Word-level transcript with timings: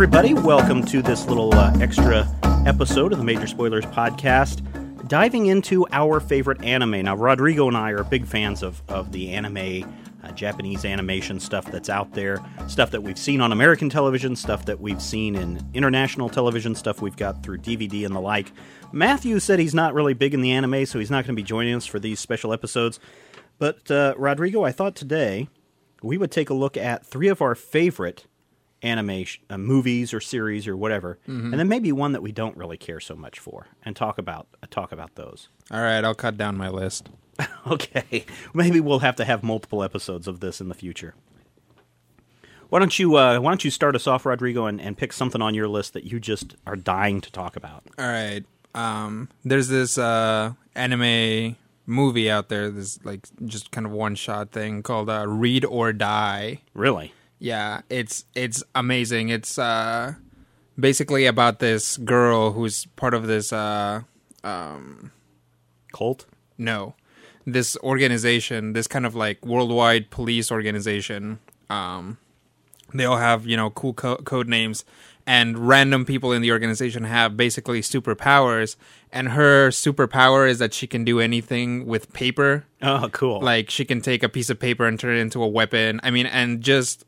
Everybody. 0.00 0.32
Welcome 0.32 0.82
to 0.86 1.02
this 1.02 1.26
little 1.26 1.54
uh, 1.54 1.76
extra 1.78 2.26
episode 2.64 3.12
of 3.12 3.18
the 3.18 3.24
Major 3.24 3.46
Spoilers 3.46 3.84
podcast, 3.84 4.62
diving 5.08 5.48
into 5.48 5.86
our 5.92 6.20
favorite 6.20 6.64
anime. 6.64 7.02
Now, 7.02 7.14
Rodrigo 7.14 7.68
and 7.68 7.76
I 7.76 7.90
are 7.90 8.02
big 8.02 8.24
fans 8.24 8.62
of, 8.62 8.82
of 8.88 9.12
the 9.12 9.28
anime, 9.28 9.84
uh, 10.24 10.32
Japanese 10.32 10.86
animation 10.86 11.38
stuff 11.38 11.70
that's 11.70 11.90
out 11.90 12.14
there, 12.14 12.42
stuff 12.66 12.90
that 12.92 13.02
we've 13.02 13.18
seen 13.18 13.42
on 13.42 13.52
American 13.52 13.90
television, 13.90 14.34
stuff 14.36 14.64
that 14.64 14.80
we've 14.80 15.02
seen 15.02 15.36
in 15.36 15.60
international 15.74 16.30
television, 16.30 16.74
stuff 16.74 17.02
we've 17.02 17.18
got 17.18 17.42
through 17.42 17.58
DVD 17.58 18.06
and 18.06 18.16
the 18.16 18.20
like. 18.20 18.52
Matthew 18.92 19.38
said 19.38 19.58
he's 19.58 19.74
not 19.74 19.92
really 19.92 20.14
big 20.14 20.32
in 20.32 20.40
the 20.40 20.52
anime, 20.52 20.86
so 20.86 20.98
he's 20.98 21.10
not 21.10 21.26
going 21.26 21.36
to 21.36 21.42
be 21.42 21.46
joining 21.46 21.74
us 21.74 21.84
for 21.84 22.00
these 22.00 22.18
special 22.18 22.54
episodes. 22.54 22.98
But, 23.58 23.90
uh, 23.90 24.14
Rodrigo, 24.16 24.64
I 24.64 24.72
thought 24.72 24.96
today 24.96 25.50
we 26.02 26.16
would 26.16 26.30
take 26.30 26.48
a 26.48 26.54
look 26.54 26.78
at 26.78 27.04
three 27.04 27.28
of 27.28 27.42
our 27.42 27.54
favorite 27.54 28.24
animation 28.82 29.42
uh, 29.50 29.58
movies 29.58 30.12
or 30.14 30.20
series 30.20 30.66
or 30.66 30.76
whatever, 30.76 31.18
and 31.26 31.52
then 31.54 31.68
maybe 31.68 31.92
one 31.92 32.12
that 32.12 32.22
we 32.22 32.32
don't 32.32 32.56
really 32.56 32.76
care 32.76 33.00
so 33.00 33.14
much 33.14 33.38
for, 33.38 33.66
and 33.84 33.94
talk 33.94 34.18
about 34.18 34.46
uh, 34.62 34.66
talk 34.70 34.92
about 34.92 35.14
those. 35.14 35.48
All 35.70 35.80
right, 35.80 36.04
I'll 36.04 36.14
cut 36.14 36.36
down 36.36 36.56
my 36.56 36.68
list. 36.68 37.08
okay, 37.66 38.24
maybe 38.54 38.80
we'll 38.80 38.98
have 39.00 39.16
to 39.16 39.24
have 39.24 39.42
multiple 39.42 39.82
episodes 39.82 40.26
of 40.28 40.40
this 40.40 40.60
in 40.60 40.68
the 40.68 40.74
future. 40.74 41.14
Why 42.70 42.78
don't 42.78 42.96
you 42.98 43.16
uh, 43.16 43.38
Why 43.40 43.50
don't 43.50 43.64
you 43.64 43.70
start 43.70 43.96
us 43.96 44.06
off, 44.06 44.24
Rodrigo, 44.24 44.66
and, 44.66 44.80
and 44.80 44.96
pick 44.96 45.12
something 45.12 45.42
on 45.42 45.54
your 45.54 45.68
list 45.68 45.92
that 45.94 46.04
you 46.04 46.20
just 46.20 46.56
are 46.66 46.76
dying 46.76 47.20
to 47.20 47.32
talk 47.32 47.56
about? 47.56 47.82
All 47.98 48.06
right. 48.06 48.44
Um, 48.74 49.28
there's 49.44 49.68
this 49.68 49.98
uh, 49.98 50.52
anime 50.74 51.56
movie 51.86 52.30
out 52.30 52.48
there. 52.48 52.70
This 52.70 53.04
like 53.04 53.26
just 53.44 53.72
kind 53.72 53.86
of 53.86 53.92
one 53.92 54.14
shot 54.14 54.52
thing 54.52 54.82
called 54.82 55.10
uh, 55.10 55.26
Read 55.26 55.64
or 55.64 55.92
Die. 55.92 56.60
Really? 56.72 57.12
Yeah, 57.40 57.80
it's 57.88 58.26
it's 58.34 58.62
amazing. 58.74 59.30
It's 59.30 59.58
uh, 59.58 60.14
basically 60.78 61.24
about 61.24 61.58
this 61.58 61.96
girl 61.96 62.52
who's 62.52 62.84
part 62.96 63.14
of 63.14 63.26
this 63.26 63.52
uh, 63.52 64.02
um, 64.44 65.10
Colt? 65.92 66.26
no, 66.58 66.94
this 67.46 67.78
organization, 67.78 68.74
this 68.74 68.86
kind 68.86 69.06
of 69.06 69.14
like 69.14 69.44
worldwide 69.44 70.10
police 70.10 70.52
organization. 70.52 71.40
Um, 71.70 72.18
they 72.92 73.06
all 73.06 73.16
have 73.16 73.46
you 73.46 73.56
know 73.56 73.70
cool 73.70 73.94
co- 73.94 74.16
code 74.18 74.46
names, 74.46 74.84
and 75.26 75.66
random 75.66 76.04
people 76.04 76.32
in 76.32 76.42
the 76.42 76.52
organization 76.52 77.04
have 77.04 77.38
basically 77.38 77.80
superpowers. 77.80 78.76
And 79.12 79.30
her 79.30 79.70
superpower 79.70 80.48
is 80.48 80.58
that 80.60 80.72
she 80.72 80.86
can 80.86 81.04
do 81.04 81.18
anything 81.20 81.86
with 81.86 82.12
paper. 82.12 82.66
Oh, 82.82 83.08
cool. 83.12 83.40
Like 83.40 83.70
she 83.70 83.84
can 83.84 84.00
take 84.02 84.22
a 84.22 84.28
piece 84.28 84.50
of 84.50 84.60
paper 84.60 84.86
and 84.86 85.00
turn 85.00 85.16
it 85.16 85.20
into 85.20 85.42
a 85.42 85.48
weapon. 85.48 86.00
I 86.04 86.10
mean, 86.10 86.26
and 86.26 86.60
just 86.60 87.04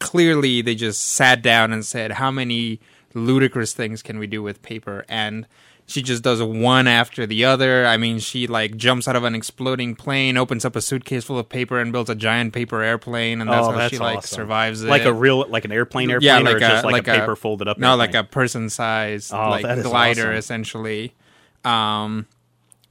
clearly 0.00 0.62
they 0.62 0.74
just 0.74 1.00
sat 1.04 1.42
down 1.42 1.72
and 1.72 1.84
said, 1.84 2.12
"How 2.12 2.30
many 2.32 2.80
ludicrous 3.14 3.72
things 3.72 4.02
can 4.02 4.18
we 4.18 4.26
do 4.26 4.42
with 4.42 4.62
paper?" 4.62 5.04
And 5.08 5.46
she 5.86 6.02
just 6.02 6.22
does 6.22 6.40
one 6.42 6.86
after 6.86 7.26
the 7.26 7.44
other. 7.44 7.84
I 7.84 7.96
mean, 7.96 8.20
she 8.20 8.46
like 8.46 8.76
jumps 8.76 9.08
out 9.08 9.16
of 9.16 9.24
an 9.24 9.34
exploding 9.34 9.96
plane, 9.96 10.36
opens 10.36 10.64
up 10.64 10.76
a 10.76 10.80
suitcase 10.80 11.24
full 11.24 11.38
of 11.38 11.48
paper, 11.48 11.80
and 11.80 11.92
builds 11.92 12.08
a 12.08 12.14
giant 12.14 12.52
paper 12.52 12.82
airplane, 12.82 13.40
and 13.40 13.50
that's 13.50 13.66
oh, 13.66 13.72
how 13.72 13.76
that's 13.76 13.92
she 13.92 13.98
like 13.98 14.18
awesome. 14.18 14.36
survives 14.36 14.82
it. 14.82 14.88
Like 14.88 15.04
a 15.04 15.12
real, 15.12 15.46
like 15.48 15.64
an 15.64 15.72
airplane 15.72 16.10
airplane, 16.10 16.26
yeah, 16.26 16.40
or 16.40 16.44
like 16.44 16.56
a 16.56 16.60
just 16.60 16.84
like, 16.84 16.92
like 16.92 17.08
a 17.08 17.20
paper 17.20 17.36
folded 17.36 17.68
up. 17.68 17.78
No, 17.78 17.96
like 17.96 18.14
a 18.14 18.24
person 18.24 18.70
size 18.70 19.32
Oh, 19.32 19.50
like 19.50 19.82
glider 19.82 20.22
awesome. 20.22 20.34
essentially. 20.34 21.14
Um, 21.64 22.26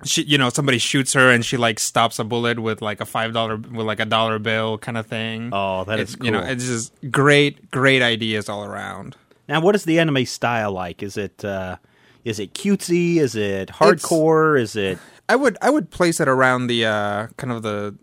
she, 0.05 0.23
you 0.23 0.37
know, 0.37 0.49
somebody 0.49 0.77
shoots 0.77 1.13
her 1.13 1.29
and 1.31 1.43
she 1.45 1.57
like 1.57 1.79
stops 1.79 2.19
a 2.19 2.23
bullet 2.23 2.59
with 2.59 2.81
like 2.81 3.01
a 3.01 3.05
five 3.05 3.33
dollar 3.33 3.57
with 3.57 3.85
like 3.85 3.99
a 3.99 4.05
dollar 4.05 4.39
bill 4.39 4.77
kind 4.77 4.97
of 4.97 5.05
thing. 5.07 5.49
Oh, 5.51 5.83
that 5.85 5.99
it's, 5.99 6.11
is 6.13 6.17
You 6.21 6.31
know, 6.31 6.39
it's 6.39 6.65
just 6.65 6.93
great, 7.11 7.69
great 7.71 8.01
ideas 8.01 8.47
all 8.49 8.63
around. 8.63 9.15
Now, 9.47 9.61
what 9.61 9.75
is 9.75 9.83
the 9.83 9.99
anime 9.99 10.25
style 10.25 10.71
like? 10.71 11.01
Is 11.03 11.17
it 11.17 11.43
uh, 11.43 11.77
is 12.23 12.39
it 12.39 12.53
cutesy? 12.53 13.17
Is 13.17 13.35
it 13.35 13.69
hardcore? 13.69 14.59
is 14.59 14.75
it 14.75 14.99
I 15.27 15.35
would 15.35 15.57
I 15.61 15.69
would 15.69 15.89
place 15.91 16.19
it 16.19 16.27
around 16.27 16.67
the 16.67 16.85
uh 16.85 17.27
kind 17.37 17.51
of 17.51 17.63
the 17.63 17.95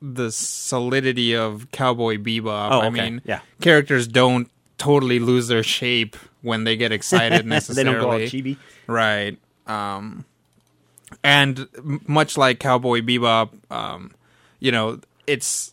the 0.00 0.30
solidity 0.30 1.34
of 1.34 1.70
Cowboy 1.72 2.18
Bebop. 2.18 2.70
Oh, 2.70 2.80
I 2.80 2.86
okay. 2.86 2.90
mean, 2.90 3.22
Yeah. 3.24 3.40
characters 3.60 4.06
don't 4.06 4.48
totally 4.78 5.18
lose 5.18 5.48
their 5.48 5.64
shape 5.64 6.16
when 6.42 6.62
they 6.64 6.76
get 6.76 6.92
excited 6.92 7.44
necessarily 7.44 7.84
they 7.84 7.90
necessarily. 7.90 7.92
don't 7.94 8.02
go 8.02 8.10
all 8.12 8.18
chibi? 8.18 8.56
Right. 8.86 9.36
Um, 9.66 10.24
and 11.24 11.68
much 12.06 12.36
like 12.36 12.58
Cowboy 12.60 13.00
Bebop, 13.00 13.50
um, 13.70 14.12
you 14.60 14.72
know, 14.72 15.00
it's 15.26 15.72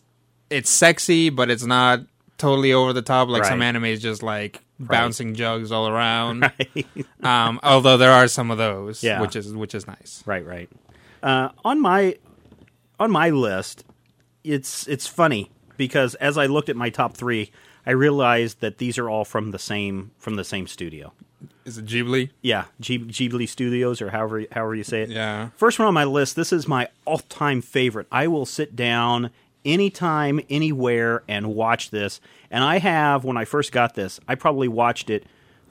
it's 0.50 0.70
sexy, 0.70 1.28
but 1.30 1.50
it's 1.50 1.64
not 1.64 2.00
totally 2.38 2.72
over 2.72 2.92
the 2.92 3.02
top. 3.02 3.28
Like 3.28 3.44
some 3.44 3.60
Right. 3.60 3.74
animes, 3.74 4.00
just 4.00 4.22
like 4.22 4.62
bouncing 4.78 5.34
jugs 5.34 5.72
all 5.72 5.88
around. 5.88 6.44
um, 7.22 7.58
although 7.62 7.96
there 7.96 8.12
are 8.12 8.28
some 8.28 8.50
of 8.50 8.58
those, 8.58 9.02
Yeah. 9.02 9.20
which 9.20 9.34
is 9.36 9.52
which 9.52 9.74
is 9.74 9.86
nice. 9.86 10.22
Right, 10.26 10.44
right. 10.46 10.68
Uh, 11.22 11.48
on 11.64 11.80
my 11.80 12.16
on 13.00 13.10
my 13.10 13.30
list, 13.30 13.84
it's 14.44 14.86
it's 14.86 15.06
funny 15.06 15.50
because 15.76 16.14
as 16.16 16.38
I 16.38 16.46
looked 16.46 16.68
at 16.68 16.76
my 16.76 16.90
top 16.90 17.16
three, 17.16 17.50
I 17.84 17.90
realized 17.92 18.60
that 18.60 18.78
these 18.78 18.98
are 18.98 19.08
all 19.10 19.24
from 19.24 19.50
the 19.50 19.58
same 19.58 20.12
from 20.18 20.36
the 20.36 20.44
same 20.44 20.66
studio. 20.66 21.12
Is 21.64 21.78
it 21.78 21.86
Ghibli? 21.86 22.30
Yeah, 22.42 22.64
Ghib- 22.80 23.10
Ghibli 23.10 23.48
Studios 23.48 24.00
or 24.00 24.10
however 24.10 24.44
however 24.52 24.74
you 24.74 24.84
say 24.84 25.02
it. 25.02 25.10
Yeah. 25.10 25.50
First 25.56 25.78
one 25.78 25.86
on 25.88 25.94
my 25.94 26.04
list. 26.04 26.36
This 26.36 26.52
is 26.52 26.66
my 26.68 26.88
all 27.04 27.18
time 27.18 27.60
favorite. 27.60 28.06
I 28.10 28.26
will 28.28 28.46
sit 28.46 28.74
down 28.76 29.30
anytime, 29.64 30.40
anywhere, 30.48 31.22
and 31.28 31.48
watch 31.54 31.90
this. 31.90 32.20
And 32.50 32.62
I 32.64 32.78
have 32.78 33.24
when 33.24 33.36
I 33.36 33.44
first 33.44 33.72
got 33.72 33.94
this, 33.94 34.20
I 34.28 34.34
probably 34.36 34.68
watched 34.68 35.10
it 35.10 35.24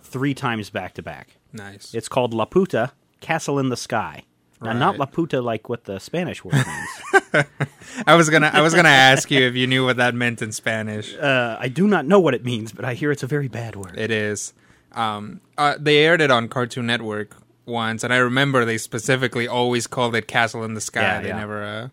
three 0.03 0.33
times 0.33 0.69
back 0.69 0.93
to 0.95 1.01
back. 1.01 1.37
Nice. 1.53 1.93
It's 1.93 2.09
called 2.09 2.33
Laputa 2.33 2.91
Castle 3.21 3.57
in 3.59 3.69
the 3.69 3.77
Sky. 3.77 4.23
Now, 4.61 4.73
not 4.73 4.91
Right. 4.91 4.99
La 4.99 5.05
Puta 5.05 5.41
like 5.41 5.69
what 5.69 5.83
the 5.83 5.99
Spanish 5.99 6.43
word 6.43 6.53
means. 6.55 7.45
I 8.07 8.15
was 8.15 8.29
gonna 8.29 8.49
I 8.53 8.61
was 8.61 8.73
gonna 8.73 8.89
ask 8.89 9.29
you 9.31 9.41
if 9.41 9.55
you 9.55 9.67
knew 9.67 9.85
what 9.85 9.97
that 9.97 10.15
meant 10.15 10.41
in 10.41 10.51
Spanish. 10.51 11.15
uh, 11.15 11.57
I 11.59 11.67
do 11.67 11.87
not 11.87 12.05
know 12.05 12.19
what 12.19 12.33
it 12.33 12.43
means, 12.45 12.71
but 12.71 12.85
I 12.85 12.93
hear 12.93 13.11
it's 13.11 13.23
a 13.23 13.27
very 13.27 13.47
bad 13.47 13.75
word. 13.75 13.97
It 13.97 14.11
is. 14.11 14.53
Um, 14.95 15.41
uh, 15.57 15.75
they 15.79 16.05
aired 16.05 16.21
it 16.21 16.31
on 16.31 16.47
Cartoon 16.47 16.87
Network 16.87 17.35
once, 17.65 18.03
and 18.03 18.13
I 18.13 18.17
remember 18.17 18.65
they 18.65 18.77
specifically 18.77 19.47
always 19.47 19.87
called 19.87 20.15
it 20.15 20.27
Castle 20.27 20.63
in 20.63 20.73
the 20.73 20.81
Sky. 20.81 21.01
Yeah, 21.01 21.21
they 21.21 21.27
yeah. 21.29 21.39
never. 21.39 21.63
Uh, 21.63 21.89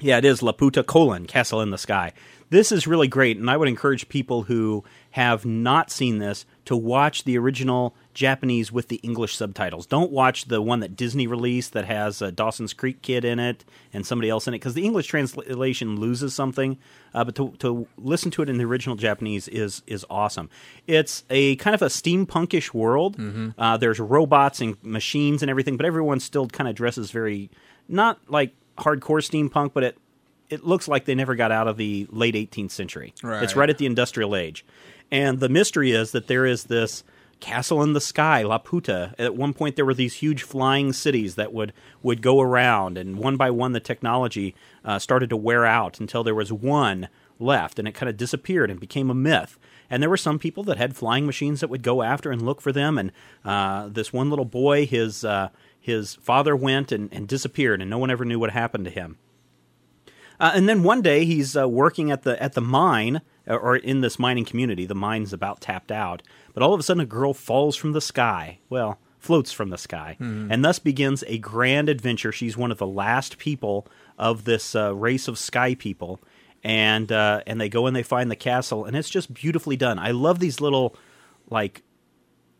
Yeah, 0.00 0.18
it 0.18 0.24
is 0.24 0.40
Laputa 0.40 0.84
colon 0.84 1.26
Castle 1.26 1.60
in 1.60 1.70
the 1.70 1.78
Sky. 1.78 2.12
This 2.50 2.70
is 2.70 2.86
really 2.86 3.08
great, 3.08 3.36
and 3.38 3.50
I 3.50 3.56
would 3.56 3.68
encourage 3.68 4.08
people 4.08 4.42
who 4.44 4.84
have 5.12 5.44
not 5.44 5.90
seen 5.90 6.18
this 6.18 6.46
to 6.66 6.76
watch 6.76 7.24
the 7.24 7.38
original 7.38 7.94
Japanese 8.14 8.70
with 8.72 8.88
the 8.88 8.96
English 8.96 9.36
subtitles. 9.36 9.86
Don't 9.86 10.10
watch 10.12 10.46
the 10.46 10.62
one 10.62 10.80
that 10.80 10.96
Disney 10.96 11.26
released 11.26 11.72
that 11.72 11.84
has 11.84 12.22
uh, 12.22 12.30
Dawson's 12.30 12.72
Creek 12.72 13.02
kid 13.02 13.24
in 13.24 13.38
it 13.38 13.64
and 13.92 14.06
somebody 14.06 14.30
else 14.30 14.46
in 14.46 14.54
it 14.54 14.58
because 14.58 14.74
the 14.74 14.84
English 14.84 15.08
translation 15.08 15.98
loses 15.98 16.34
something. 16.34 16.78
Uh, 17.12 17.24
but 17.24 17.34
to, 17.34 17.50
to 17.58 17.86
listen 17.98 18.30
to 18.30 18.42
it 18.42 18.48
in 18.48 18.56
the 18.58 18.64
original 18.64 18.96
Japanese 18.96 19.48
is 19.48 19.82
is 19.86 20.06
awesome. 20.08 20.48
It's 20.86 21.24
a 21.28 21.56
kind 21.56 21.74
of 21.74 21.82
a 21.82 21.86
steampunkish 21.86 22.72
world. 22.72 23.16
Uh, 23.58 23.76
there's 23.76 23.98
robots 24.00 24.60
and 24.60 24.76
machines 24.82 25.42
and 25.42 25.50
everything, 25.50 25.76
but 25.76 25.84
everyone 25.86 26.20
still 26.20 26.46
kind 26.48 26.68
of 26.68 26.74
dresses 26.74 27.10
very 27.10 27.50
not 27.88 28.18
like 28.30 28.54
hardcore 28.78 29.20
steampunk, 29.22 29.72
but 29.74 29.82
it 29.82 29.98
it 30.50 30.64
looks 30.64 30.86
like 30.86 31.04
they 31.06 31.14
never 31.14 31.34
got 31.34 31.50
out 31.50 31.66
of 31.66 31.76
the 31.78 32.06
late 32.10 32.34
18th 32.34 32.70
century. 32.70 33.12
It's 33.14 33.22
Right. 33.24 33.56
right 33.56 33.70
at 33.70 33.78
the 33.78 33.86
industrial 33.86 34.36
age. 34.36 34.64
And 35.10 35.40
the 35.40 35.48
mystery 35.48 35.92
is 35.92 36.12
that 36.12 36.26
there 36.28 36.44
is 36.46 36.64
this 36.64 37.02
castle 37.44 37.82
in 37.82 37.92
the 37.92 38.00
sky, 38.00 38.42
Laputa. 38.42 39.14
At 39.18 39.36
one 39.36 39.52
point, 39.52 39.76
there 39.76 39.84
were 39.84 39.92
these 39.92 40.14
huge 40.14 40.42
flying 40.42 40.94
cities 40.94 41.34
that 41.34 41.52
would, 41.52 41.74
would 42.02 42.22
go 42.22 42.40
around, 42.40 42.96
and 42.96 43.18
one 43.18 43.36
by 43.36 43.50
one, 43.50 43.72
the 43.72 43.80
technology 43.80 44.54
uh, 44.82 44.98
started 44.98 45.28
to 45.28 45.36
wear 45.36 45.66
out 45.66 46.00
until 46.00 46.24
there 46.24 46.34
was 46.34 46.50
one 46.50 47.08
left, 47.38 47.78
and 47.78 47.86
it 47.86 47.92
kind 47.92 48.08
of 48.08 48.16
disappeared 48.16 48.70
and 48.70 48.80
became 48.80 49.10
a 49.10 49.14
myth. 49.14 49.58
And 49.90 50.02
there 50.02 50.08
were 50.08 50.16
some 50.16 50.38
people 50.38 50.64
that 50.64 50.78
had 50.78 50.96
flying 50.96 51.26
machines 51.26 51.60
that 51.60 51.68
would 51.68 51.82
go 51.82 52.02
after 52.02 52.30
and 52.30 52.40
look 52.40 52.62
for 52.62 52.72
them. 52.72 52.96
And 52.96 53.12
uh, 53.44 53.88
this 53.88 54.10
one 54.10 54.30
little 54.30 54.46
boy, 54.46 54.86
his 54.86 55.22
uh, 55.22 55.50
his 55.78 56.14
father 56.14 56.56
went 56.56 56.92
and, 56.92 57.12
and 57.12 57.28
disappeared, 57.28 57.82
and 57.82 57.90
no 57.90 57.98
one 57.98 58.10
ever 58.10 58.24
knew 58.24 58.38
what 58.38 58.52
happened 58.52 58.86
to 58.86 58.90
him. 58.90 59.18
Uh, 60.40 60.52
and 60.54 60.66
then 60.66 60.82
one 60.82 61.02
day 61.02 61.26
he's 61.26 61.56
uh, 61.56 61.68
working 61.68 62.10
at 62.10 62.22
the 62.22 62.42
at 62.42 62.54
the 62.54 62.62
mine 62.62 63.20
or 63.46 63.76
in 63.76 64.00
this 64.00 64.18
mining 64.18 64.44
community. 64.44 64.86
The 64.86 64.94
mine's 64.94 65.32
about 65.32 65.60
tapped 65.60 65.92
out, 65.92 66.22
but 66.52 66.62
all 66.62 66.72
of 66.74 66.80
a 66.80 66.82
sudden 66.82 67.00
a 67.02 67.06
girl 67.06 67.34
falls 67.34 67.76
from 67.76 67.92
the 67.92 68.00
sky. 68.00 68.58
Well, 68.70 68.98
floats 69.18 69.52
from 69.52 69.70
the 69.70 69.78
sky, 69.78 70.16
and 70.20 70.64
thus 70.64 70.78
begins 70.78 71.24
a 71.26 71.38
grand 71.38 71.88
adventure. 71.88 72.30
She's 72.32 72.56
one 72.56 72.70
of 72.70 72.78
the 72.78 72.86
last 72.86 73.38
people 73.38 73.86
of 74.18 74.44
this 74.44 74.74
uh, 74.74 74.94
race 74.94 75.28
of 75.28 75.38
sky 75.38 75.74
people, 75.74 76.20
and 76.62 77.10
uh, 77.10 77.40
and 77.46 77.60
they 77.60 77.68
go 77.68 77.86
and 77.86 77.94
they 77.96 78.02
find 78.02 78.30
the 78.30 78.36
castle, 78.36 78.84
and 78.84 78.96
it's 78.96 79.10
just 79.10 79.32
beautifully 79.34 79.76
done. 79.76 79.98
I 79.98 80.10
love 80.12 80.38
these 80.40 80.60
little 80.60 80.94
like 81.50 81.82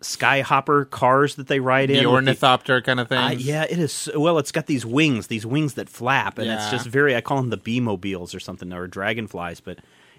skyhopper 0.00 0.88
cars 0.90 1.36
that 1.36 1.46
they 1.46 1.60
ride 1.60 1.90
in. 1.90 1.96
the 2.02 2.06
with 2.06 2.14
ornithopter 2.14 2.80
kind 2.82 3.00
of 3.00 3.08
thing. 3.08 3.18
uh, 3.18 3.30
yeah, 3.30 3.64
it 3.68 3.78
is. 3.78 4.10
Well, 4.14 4.38
it's 4.38 4.52
got 4.52 4.66
these 4.66 4.84
wings, 4.84 5.28
these 5.28 5.46
wings 5.46 5.74
that 5.74 5.88
flap, 5.88 6.38
and 6.38 6.50
it's 6.50 6.70
just 6.70 6.86
very. 6.86 7.16
I 7.16 7.20
call 7.20 7.38
them 7.38 7.50
the 7.50 7.56
bee 7.56 7.80
mobiles 7.80 8.34
or 8.34 8.40
something, 8.40 8.72
or 8.72 8.86
dragonflies. 8.86 9.60
But 9.60 9.78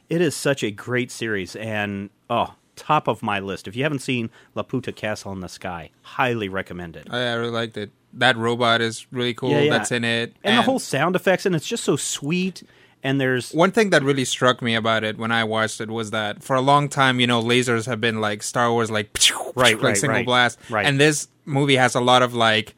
it 0.10 0.22
is 0.22 0.36
such 0.36 0.64
a 0.64 0.72
great 0.72 1.12
series, 1.12 1.56
and 1.56 2.10
oh, 2.30 2.56
top 2.76 3.08
of 3.08 3.24
my 3.24 3.40
list. 3.40 3.68
If 3.68 3.76
you 3.76 3.84
haven't 3.84 4.00
seen 4.00 4.30
Laputa 4.56 4.96
Castle 4.96 5.32
in 5.32 5.40
the 5.40 5.50
Sky, 5.50 5.92
highly 6.02 6.50
recommend 6.50 6.96
it. 6.96 7.08
Oh, 7.10 7.18
I, 7.18 7.22
I 7.22 7.34
really 7.34 7.52
liked 7.52 7.78
it. 7.78 7.92
That 8.14 8.38
robot 8.38 8.82
is 8.82 9.08
really 9.12 9.34
cool. 9.34 9.52
Yeah, 9.52 9.62
yeah. 9.62 9.72
That's 9.72 9.92
in 9.92 10.04
it, 10.04 10.36
and, 10.44 10.58
the 10.58 10.62
whole 10.62 10.80
sound 10.80 11.16
effects, 11.16 11.46
and 11.46 11.56
it's 11.56 11.68
just 11.68 11.84
so 11.84 11.96
sweet. 11.96 12.64
And 13.04 13.22
there's 13.22 13.52
One 13.52 13.72
thing 13.72 13.92
that 13.92 14.02
really 14.02 14.26
struck 14.26 14.64
me 14.64 14.74
about 14.74 15.04
it 15.04 15.20
when 15.20 15.32
I 15.32 15.44
watched 15.44 15.80
it 15.80 15.92
was 15.92 16.10
that 16.10 16.44
for 16.44 16.56
a 16.56 16.62
long 16.62 16.90
time, 16.90 17.20
you 17.20 17.28
know, 17.28 17.40
lasers 17.40 17.86
have 17.86 18.02
been 18.02 18.20
like 18.20 18.42
Star 18.42 18.72
Wars, 18.72 18.90
like 18.90 19.16
Right, 19.56 19.56
like 19.76 19.84
right, 19.84 19.98
single 19.98 20.16
right. 20.16 20.26
blast, 20.26 20.58
Right. 20.72 20.88
And 20.88 21.00
this 21.00 21.28
movie 21.46 21.76
has 21.76 21.94
a 21.94 22.00
lot 22.00 22.24
of 22.24 22.34
like 22.34 22.74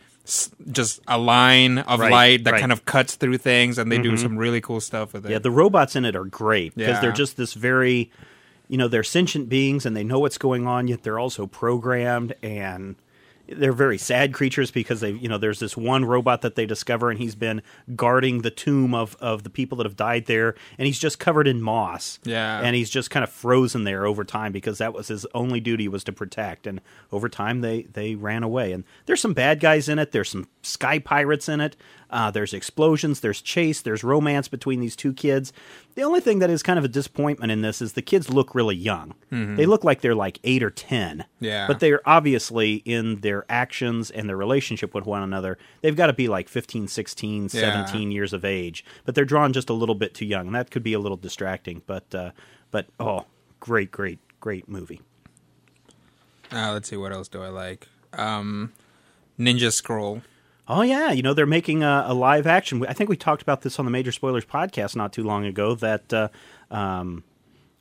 just 0.72 1.00
a 1.08 1.18
line 1.18 1.78
of 1.80 2.00
Right, 2.00 2.12
light 2.12 2.44
that 2.44 2.52
right. 2.52 2.58
Mm-hmm. 2.58 2.62
kind 2.62 2.72
of 2.72 2.86
cuts 2.86 3.16
through 3.16 3.38
things, 3.38 3.78
and 3.78 3.92
they 3.92 3.98
do 3.98 4.18
some 4.18 4.38
really 4.38 4.62
cool 4.62 4.82
stuff 4.82 5.14
with 5.14 5.26
it. 5.26 5.32
Yeah, 5.32 5.40
the 5.40 5.52
robots 5.52 5.96
in 5.96 6.06
it 6.06 6.16
are 6.16 6.26
great 6.26 6.76
because 6.76 6.96
Yeah. 6.96 7.02
they're 7.02 7.12
just 7.12 7.38
this 7.38 7.54
very, 7.54 8.12
you 8.68 8.78
know, 8.78 8.88
they're 8.88 9.04
sentient 9.04 9.48
beings 9.50 9.86
and 9.86 9.96
they 9.96 10.04
know 10.04 10.20
what's 10.20 10.38
going 10.38 10.68
on, 10.68 10.88
yet 10.88 11.04
they're 11.04 11.20
also 11.20 11.48
programmed 11.48 12.34
and 12.44 12.96
they're 13.50 13.74
very 13.74 13.98
sad 13.98 14.34
creatures 14.34 14.72
because 14.72 15.00
they, 15.02 15.12
you 15.12 15.30
know, 15.30 15.38
there's 15.38 15.60
this 15.60 15.78
one 15.78 16.06
robot 16.06 16.42
that 16.42 16.56
they 16.56 16.66
discover 16.66 17.10
and 17.10 17.20
he's 17.20 17.36
been 17.36 17.62
guarding 17.96 18.42
the 18.42 18.52
tomb 18.52 18.94
of 18.94 19.16
of 19.20 19.44
the 19.44 19.50
people 19.50 19.78
that 19.78 19.86
have 19.86 19.96
died 19.96 20.26
there 20.26 20.56
and 20.78 20.86
he's 20.86 21.00
just 21.00 21.20
covered 21.20 21.48
in 21.48 21.62
moss. 21.62 22.20
Yeah. 22.24 22.62
and 22.62 22.76
he's 22.76 22.90
just 22.90 23.10
kind 23.10 23.24
of 23.24 23.30
frozen 23.30 23.84
there 23.84 24.06
over 24.06 24.24
time 24.24 24.52
because 24.52 24.80
that 24.80 24.94
was 24.94 25.08
his 25.08 25.26
only 25.34 25.60
duty 25.60 25.88
was 25.88 26.04
to 26.06 26.12
protect. 26.12 26.68
And 26.68 26.82
over 27.12 27.30
time, 27.30 27.62
they 27.62 27.84
they 27.84 28.16
ran 28.16 28.44
away. 28.44 28.72
And 28.72 28.84
there's 29.06 29.22
some 29.22 29.34
bad 29.34 29.60
guys 29.60 29.88
in 29.90 30.00
it. 30.00 30.12
There's 30.12 30.30
some 30.30 30.48
sky 30.62 31.00
pirates 31.00 31.48
in 31.50 31.62
it. 31.62 31.76
Uh, 32.10 32.32
there's 32.32 32.54
explosions. 32.54 33.20
There's 33.20 33.42
chase. 33.42 33.82
There's 33.82 34.04
romance 34.04 34.48
between 34.48 34.80
these 34.80 34.96
two 34.96 35.12
kids. 35.14 35.52
The 35.96 36.04
only 36.04 36.22
thing 36.22 36.40
that 36.40 36.50
is 36.50 36.64
kind 36.64 36.80
of 36.80 36.86
a 36.86 36.88
disappointment 36.88 37.52
in 37.52 37.62
this 37.62 37.82
is 37.82 37.94
the 37.94 38.02
kids 38.02 38.30
look 38.30 38.56
really 38.56 38.76
young. 38.76 39.14
They 39.30 39.66
look 39.66 39.84
like 39.84 40.00
they're 40.02 40.16
like 40.16 40.40
eight 40.46 40.64
or 40.64 40.70
ten. 40.70 41.26
Yeah. 41.40 41.68
but 41.68 41.80
they're 41.80 42.02
obviously 42.08 42.76
in 42.86 43.22
their 43.22 43.46
actions 43.50 44.10
and 44.10 44.30
their 44.30 44.38
relationship 44.38 44.94
with 44.94 45.06
one 45.06 45.22
another. 45.22 45.58
They've 45.82 45.96
got 45.96 46.08
to 46.08 46.14
be 46.14 46.28
like 46.30 46.48
15, 46.48 46.88
16, 46.88 47.50
17 47.50 48.12
years 48.12 48.32
of 48.32 48.46
age. 48.46 48.86
But 49.06 49.16
they're 49.16 49.26
drawn 49.26 49.52
just 49.52 49.70
a 49.70 49.74
little 49.74 49.96
bit 49.96 50.14
too 50.14 50.26
young, 50.26 50.48
and 50.48 50.56
that 50.56 50.72
could 50.72 50.84
be 50.84 50.94
a 50.94 51.00
little 51.00 51.18
distracting. 51.18 51.82
But 51.86 52.14
uh, 52.16 52.32
but 52.72 52.88
oh, 53.00 53.26
great, 53.60 53.92
great, 53.92 54.20
great 54.40 54.70
movie. 54.70 55.02
Uh, 56.52 56.72
let's 56.72 56.90
see 56.90 56.96
what 56.98 57.12
else 57.12 57.28
do 57.28 57.42
I 57.44 57.50
like. 57.50 57.88
Um, 58.14 58.72
Ninja 59.38 59.72
Scroll. 59.74 60.22
Oh 60.70 60.82
yeah, 60.82 61.12
you 61.12 61.22
know 61.22 61.34
they're 61.34 61.46
making 61.46 61.84
a, 61.84 62.06
a 62.08 62.14
live 62.14 62.46
action. 62.48 62.86
I 62.88 62.94
think 62.94 63.10
we 63.10 63.16
talked 63.18 63.42
about 63.42 63.62
this 63.62 63.80
on 63.80 63.86
the 63.86 63.92
Major 63.92 64.12
Spoilers 64.12 64.46
podcast 64.46 64.96
not 64.96 65.14
too 65.14 65.24
long 65.24 65.46
ago. 65.46 65.76
That 65.76 66.12
uh, 66.14 66.28
um, 66.70 67.24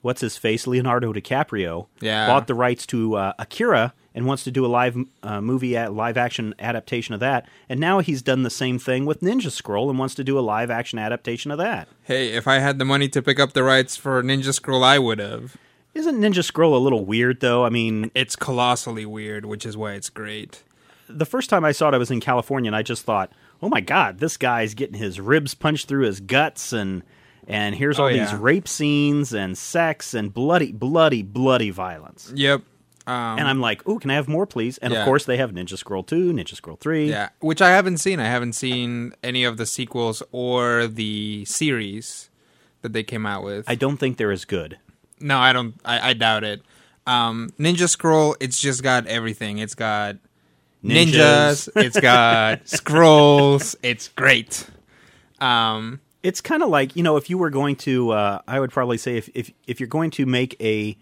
what's 0.03 0.21
his 0.21 0.37
face, 0.37 0.67
Leonardo 0.67 1.13
DiCaprio, 1.13 1.87
Yeah. 2.01 2.27
bought 2.29 2.47
the 2.47 2.55
rights 2.55 2.87
to 2.87 3.17
uh, 3.17 3.33
Akira 3.39 3.93
and 4.15 4.25
wants 4.25 4.45
to 4.45 4.51
do 4.51 4.65
a 4.65 4.69
live 4.69 4.97
uh, 5.23 5.41
movie, 5.41 5.75
a 5.75 5.91
live 5.91 6.17
action 6.17 6.55
adaptation 6.59 7.13
of 7.13 7.21
that. 7.21 7.47
And 7.69 7.81
now 7.81 7.99
he's 7.99 8.23
done 8.23 8.45
the 8.45 8.51
same 8.51 8.79
thing 8.79 9.05
with 9.05 9.21
Ninja 9.21 9.51
Scroll 9.51 9.91
and 9.91 9.99
wants 9.99 10.15
to 10.15 10.25
do 10.25 10.39
a 10.39 10.41
live 10.41 10.71
action 10.71 10.99
adaptation 10.99 11.51
of 11.51 11.59
that. 11.59 11.89
Hey, 12.05 12.29
if 12.33 12.47
I 12.49 12.61
had 12.61 12.79
the 12.79 12.85
money 12.85 13.09
to 13.11 13.21
pick 13.21 13.39
up 13.41 13.53
the 13.53 13.63
rights 13.65 13.97
for 13.97 14.23
Ninja 14.23 14.55
Scroll, 14.55 14.85
I 14.85 14.99
would 14.99 15.19
have. 15.19 15.57
Isn't 15.93 16.21
Ninja 16.21 16.45
Scroll 16.45 16.77
a 16.77 16.79
little 16.79 17.05
weird 17.05 17.41
though? 17.41 17.65
I 17.65 17.69
mean, 17.69 18.11
It's 18.15 18.37
colossally 18.37 19.05
weird, 19.07 19.45
which 19.45 19.67
is 19.67 19.77
why 19.77 19.93
it's 19.95 20.09
great. 20.09 20.63
The 21.09 21.27
first 21.27 21.51
time 21.51 21.65
I 21.65 21.73
saw 21.73 21.89
it, 21.89 21.95
I 21.95 21.99
was 21.99 22.11
in 22.11 22.21
California, 22.21 22.69
and 22.69 22.77
I 22.77 22.83
just 22.83 23.05
thought, 23.05 23.33
"Oh 23.63 23.69
my 23.69 23.81
God, 23.81 24.19
this 24.19 24.37
guy's 24.37 24.75
getting 24.75 24.99
his 24.99 25.21
ribs 25.21 25.55
punched 25.55 25.89
through 25.89 26.05
his 26.07 26.21
guts, 26.21 26.73
and 26.73 27.03
and 27.49 27.75
here's 27.77 27.99
Oh, 27.99 28.05
all 28.05 28.11
yeah. 28.11 28.25
these 28.25 28.35
rape 28.35 28.67
scenes 28.67 29.33
and 29.33 29.57
sex 29.57 30.15
and 30.15 30.33
bloody, 30.35 30.73
bloody, 30.73 31.23
bloody 31.23 31.71
violence." 31.71 32.33
Yep. 32.35 32.63
Um, 33.09 33.39
And 33.39 33.47
I'm 33.47 33.61
like, 33.61 33.83
"Oh, 33.87 33.99
can 34.01 34.11
I 34.11 34.15
have 34.15 34.27
more, 34.27 34.47
please?" 34.47 34.79
And 34.79 34.93
Yeah. 34.93 35.01
of 35.01 35.05
course, 35.05 35.25
they 35.27 35.37
have 35.37 35.53
Ninja 35.53 35.79
Scroll 35.79 36.03
two, 36.03 36.33
Ninja 36.33 36.57
Scroll 36.57 36.77
three. 36.77 37.09
Yeah, 37.09 37.29
which 37.41 37.63
I 37.63 37.71
haven't 37.71 37.99
seen. 37.99 38.19
I 38.19 38.25
haven't 38.27 38.55
seen 38.55 39.13
any 39.23 39.45
of 39.45 39.59
the 39.59 39.67
sequels 39.67 40.25
or 40.33 40.89
the 40.89 41.45
series 41.45 42.31
that 42.83 42.93
they 42.93 43.05
came 43.05 43.25
out 43.25 43.45
with. 43.45 43.65
I 43.69 43.77
don't 43.77 43.97
think 43.99 44.17
they're 44.17 44.33
as 44.33 44.45
good. 44.45 44.79
no, 45.21 45.39
I 45.39 45.53
don't. 45.53 45.75
I, 45.85 46.11
I 46.11 46.13
doubt 46.15 46.43
it. 46.45 46.63
Um, 47.07 47.51
Ninja 47.61 47.89
Scroll. 47.89 48.35
It's 48.41 48.61
just 48.61 48.83
got 48.83 49.07
everything. 49.07 49.59
It's 49.59 49.77
got 49.77 50.17
ninjas. 50.89 51.69
Ninjas. 51.69 51.69
it's 51.85 52.01
got 52.01 52.69
scrolls. 52.69 53.77
It's 53.83 54.09
great. 54.09 54.67
Um, 55.41 56.01
It's 56.23 56.41
kind 56.41 56.63
of 56.63 56.69
like 56.71 56.97
you 56.97 57.03
know, 57.03 57.17
if 57.17 57.31
you 57.31 57.39
were 57.39 57.51
going 57.51 57.77
to, 57.77 58.11
uh, 58.11 58.41
I 58.49 58.59
would 58.61 58.71
probably 58.73 58.99
say 58.99 59.17
if 59.17 59.29
if 59.35 59.51
if 59.67 59.81
you're 59.81 59.87
going 59.89 60.11
to 60.13 60.27
make 60.27 60.57
a 60.61 60.97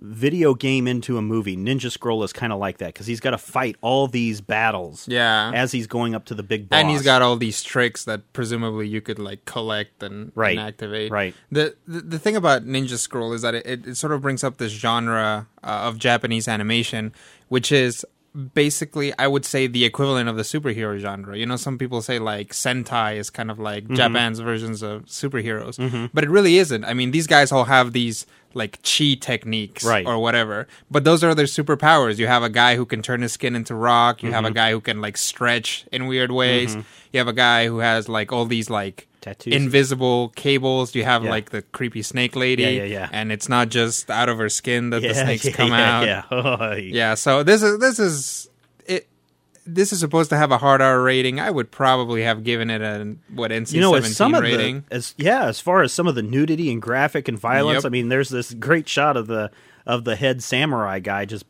video 0.00 0.54
game 0.54 0.86
into 0.86 1.18
a 1.18 1.22
movie, 1.22 1.56
Ninja 1.56 1.90
Scroll 1.90 2.22
is 2.22 2.32
kind 2.32 2.52
of 2.52 2.60
like 2.60 2.78
that 2.78 2.94
because 2.94 3.08
he's 3.08 3.18
got 3.18 3.32
to 3.32 3.38
fight 3.38 3.74
all 3.80 4.06
these 4.06 4.40
battles. 4.40 5.08
Yeah. 5.08 5.50
as 5.52 5.72
he's 5.72 5.88
going 5.88 6.14
up 6.14 6.26
to 6.26 6.34
the 6.36 6.44
big 6.44 6.68
boss. 6.68 6.78
and 6.78 6.88
he's 6.88 7.02
got 7.02 7.20
all 7.20 7.34
these 7.36 7.64
tricks 7.64 8.04
that 8.04 8.32
presumably 8.32 8.86
you 8.86 9.00
could 9.00 9.18
like 9.18 9.44
collect 9.44 10.04
and, 10.04 10.30
Right. 10.36 10.56
and 10.56 10.68
activate. 10.68 11.10
Right. 11.10 11.34
The, 11.50 11.74
the 11.88 12.00
the 12.00 12.18
thing 12.20 12.36
about 12.36 12.64
Ninja 12.64 12.96
Scroll 12.96 13.32
is 13.32 13.42
that 13.42 13.56
it, 13.56 13.66
it, 13.66 13.86
it 13.88 13.94
sort 13.96 14.12
of 14.12 14.22
brings 14.22 14.44
up 14.44 14.58
this 14.58 14.70
genre 14.70 15.48
uh, 15.64 15.66
of 15.66 15.98
Japanese 15.98 16.46
animation, 16.46 17.12
which 17.48 17.72
is 17.72 18.06
basically 18.54 19.12
I 19.18 19.26
would 19.26 19.44
say 19.44 19.66
the 19.66 19.84
equivalent 19.84 20.28
of 20.28 20.36
the 20.36 20.42
superhero 20.42 20.98
genre. 20.98 21.36
You 21.36 21.46
know, 21.46 21.56
some 21.56 21.78
people 21.78 22.02
say 22.02 22.18
like 22.18 22.52
Sentai 22.52 23.16
is 23.16 23.30
kind 23.30 23.50
of 23.50 23.58
like 23.58 23.84
Mm-hmm. 23.84 23.94
Japan's 23.94 24.38
versions 24.40 24.82
of 24.82 25.06
superheroes, 25.06 26.10
but 26.12 26.24
it 26.24 26.30
really 26.30 26.58
isn't. 26.58 26.84
I 26.84 26.94
mean, 26.94 27.10
these 27.10 27.26
guys 27.26 27.52
all 27.52 27.64
have 27.64 27.92
these 27.92 28.26
like 28.54 28.78
chi 28.82 29.14
techniques 29.20 29.84
Right. 29.84 30.06
or 30.06 30.18
whatever, 30.18 30.66
but 30.90 31.04
those 31.04 31.22
are 31.22 31.34
their 31.34 31.46
superpowers. 31.46 32.18
You 32.18 32.26
have 32.26 32.42
a 32.42 32.48
guy 32.48 32.76
who 32.76 32.86
can 32.86 33.02
turn 33.02 33.22
his 33.22 33.32
skin 33.32 33.54
into 33.56 33.74
rock. 33.74 34.22
You 34.22 34.32
have 34.32 34.44
Mm-hmm. 34.44 34.52
a 34.52 34.54
guy 34.54 34.70
who 34.72 34.80
can 34.80 35.00
like 35.00 35.16
stretch 35.16 35.86
in 35.92 36.06
weird 36.06 36.30
ways. 36.32 36.74
You 37.12 37.18
have 37.18 37.28
a 37.28 37.32
guy 37.32 37.66
who 37.66 37.78
has 37.78 38.08
like 38.08 38.32
all 38.32 38.44
these 38.44 38.68
like 38.70 39.07
Tattoos. 39.20 39.54
invisible 39.54 40.30
cables. 40.30 40.94
You 40.94 41.04
have 41.04 41.24
Yeah. 41.24 41.30
like 41.30 41.50
the 41.50 41.62
creepy 41.62 42.02
snake 42.02 42.36
lady. 42.36 42.62
Yeah, 42.62 42.68
yeah, 42.70 42.84
yeah. 42.84 43.08
And 43.12 43.32
it's 43.32 43.48
not 43.48 43.68
just 43.68 44.10
out 44.10 44.28
of 44.28 44.38
her 44.38 44.48
skin 44.48 44.90
that 44.90 45.02
the 45.02 45.14
snakes 45.14 45.44
yeah, 45.44 45.52
come 45.52 45.70
yeah, 45.70 45.98
out. 45.98 46.06
Yeah, 46.06 46.22
Oh, 46.30 46.72
Yeah, 46.74 47.14
so 47.14 47.42
this 47.42 47.62
is 47.62 47.78
this 47.80 47.98
is 47.98 48.48
it. 48.86 49.06
This 49.66 49.92
is 49.92 50.00
supposed 50.00 50.30
to 50.30 50.36
have 50.36 50.50
a 50.50 50.56
hard 50.58 50.80
R 50.80 51.02
rating. 51.02 51.40
I 51.40 51.50
would 51.50 51.70
probably 51.70 52.22
have 52.22 52.42
given 52.44 52.70
it 52.70 52.80
a 52.80 53.16
what 53.34 53.50
NC 53.50 53.72
you 53.74 53.80
know, 53.80 53.94
as 53.94 54.04
some 54.16 54.32
seventeen 54.32 54.34
of 54.54 54.58
rating. 54.60 54.84
the 54.88 54.94
as 54.96 55.14
yeah, 55.18 55.44
as 55.46 55.60
far 55.60 55.82
as 55.82 55.92
some 55.92 56.06
of 56.06 56.14
the 56.14 56.22
nudity 56.22 56.70
and 56.72 56.80
graphic 56.80 57.28
and 57.28 57.38
violence, 57.38 57.84
Yep. 57.84 57.86
I 57.86 57.88
mean, 57.90 58.08
there's 58.08 58.30
this 58.30 58.54
great 58.54 58.88
shot 58.88 59.16
of 59.16 59.26
the 59.26 59.50
of 59.86 60.04
the 60.04 60.16
head 60.16 60.42
samurai 60.42 61.00
guy 61.00 61.24
just 61.24 61.44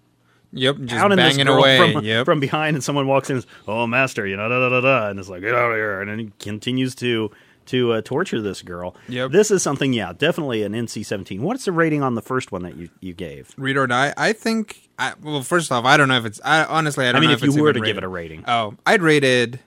Yep, 0.51 0.77
just 0.79 0.95
pounding 0.99 1.19
banging 1.19 1.45
girl 1.45 1.59
away. 1.59 1.93
from 1.93 2.03
yep. 2.05 2.25
from 2.25 2.41
behind, 2.41 2.75
and 2.75 2.83
someone 2.83 3.07
walks 3.07 3.29
in, 3.29 3.37
and 3.37 3.45
says, 3.45 3.53
"Oh, 3.69 3.87
master," 3.87 4.27
you 4.27 4.35
know, 4.37 4.49
da 4.49 4.59
da 4.59 4.69
da 4.71 4.81
da, 4.81 5.11
and 5.11 5.19
it's 5.21 5.29
like, 5.29 5.43
"Get 5.43 5.55
out 5.55 5.71
of 5.73 5.77
here!" 5.77 6.01
And 6.01 6.11
then 6.11 6.19
he 6.19 6.33
continues 6.41 6.95
to 6.97 7.31
to 7.69 7.93
uh, 7.93 8.01
torture 8.03 8.41
this 8.41 8.63
girl. 8.63 8.95
Yep. 9.09 9.31
This 9.31 9.51
is 9.51 9.63
something, 9.63 9.93
yeah, 9.93 10.13
definitely 10.13 10.63
an 10.63 10.73
NC-17. 10.73 11.41
What's 11.41 11.65
the 11.65 11.73
rating 11.73 12.03
on 12.03 12.15
the 12.15 12.23
first 12.23 12.53
one 12.53 12.63
that 12.63 12.77
you 12.77 12.91
you 13.01 13.15
gave? 13.15 13.53
Read 13.57 13.77
or 13.77 13.87
die. 13.87 14.13
I 14.17 14.33
think. 14.33 14.89
I, 14.99 15.15
well, 15.23 15.43
first 15.43 15.71
off, 15.71 15.85
I 15.85 15.97
don't 15.97 16.09
know 16.09 16.19
if 16.19 16.25
it's. 16.25 16.41
I 16.45 16.65
honestly, 16.65 17.07
I 17.07 17.13
don't 17.13 17.19
I 17.19 17.21
mean, 17.21 17.31
know 17.31 17.37
if 17.37 17.45
if, 17.45 17.55
you 17.55 17.63
were 17.63 17.73
to 17.73 17.81
give 17.81 17.97
it 17.97 18.05
a 18.05 18.09
rating, 18.09 18.45
Oh, 18.49 18.75
I'd 18.85 19.03
rated. 19.03 19.61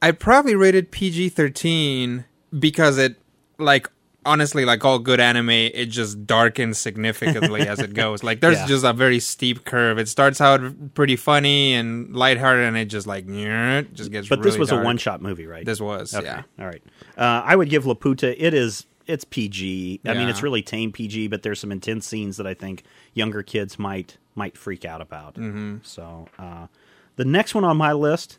I'd 0.00 0.18
probably 0.18 0.54
rated 0.54 0.90
PG 0.90 1.30
thirteen 1.30 2.24
because 2.58 2.98
it, 2.98 3.16
like, 3.58 3.88
honestly, 4.26 4.64
like 4.64 4.84
all 4.84 4.98
good 4.98 5.20
anime, 5.20 5.50
it 5.50 5.86
just 5.86 6.26
darkens 6.26 6.78
significantly 6.78 7.66
as 7.66 7.78
it 7.78 7.94
goes. 8.02 8.22
Like, 8.22 8.40
there's 8.40 8.58
Yeah. 8.58 8.66
just 8.66 8.84
a 8.84 8.92
very 8.92 9.20
steep 9.20 9.64
curve. 9.64 9.98
It 9.98 10.08
starts 10.08 10.40
out 10.40 10.94
pretty 10.94 11.16
funny 11.16 11.74
and 11.74 12.14
lighthearted, 12.14 12.64
and 12.64 12.76
it 12.76 12.86
just 12.86 13.06
like 13.06 13.26
just 13.26 14.10
gets. 14.10 14.28
but 14.28 14.42
this 14.42 14.56
was 14.56 14.70
dark. 14.70 14.82
a 14.82 14.84
one 14.84 14.96
shot 14.96 15.20
movie, 15.22 15.46
right? 15.46 15.64
This 15.64 15.80
was, 15.80 16.14
Okay. 16.14 16.26
yeah. 16.26 16.42
All 16.58 16.66
right. 16.66 16.82
Uh, 17.16 17.42
I 17.44 17.56
would 17.56 17.68
give 17.68 17.84
Laputa. 17.84 18.34
It 18.38 18.54
is. 18.54 18.86
It's 19.06 19.24
PG. 19.24 20.00
I 20.06 20.14
mean, 20.14 20.28
it's 20.30 20.42
really 20.42 20.62
tame 20.62 20.90
PG, 20.90 21.28
but 21.28 21.42
there's 21.42 21.60
some 21.60 21.70
intense 21.70 22.06
scenes 22.06 22.38
that 22.38 22.46
I 22.46 22.54
think 22.54 22.84
younger 23.12 23.42
kids 23.42 23.78
might 23.78 24.16
might 24.34 24.56
freak 24.56 24.84
out 24.86 25.00
about. 25.02 25.34
Mm-hmm. 25.34 25.76
So, 25.82 26.26
uh, 26.38 26.68
the 27.16 27.24
next 27.26 27.54
one 27.54 27.64
on 27.64 27.76
my 27.76 27.92
list, 27.92 28.38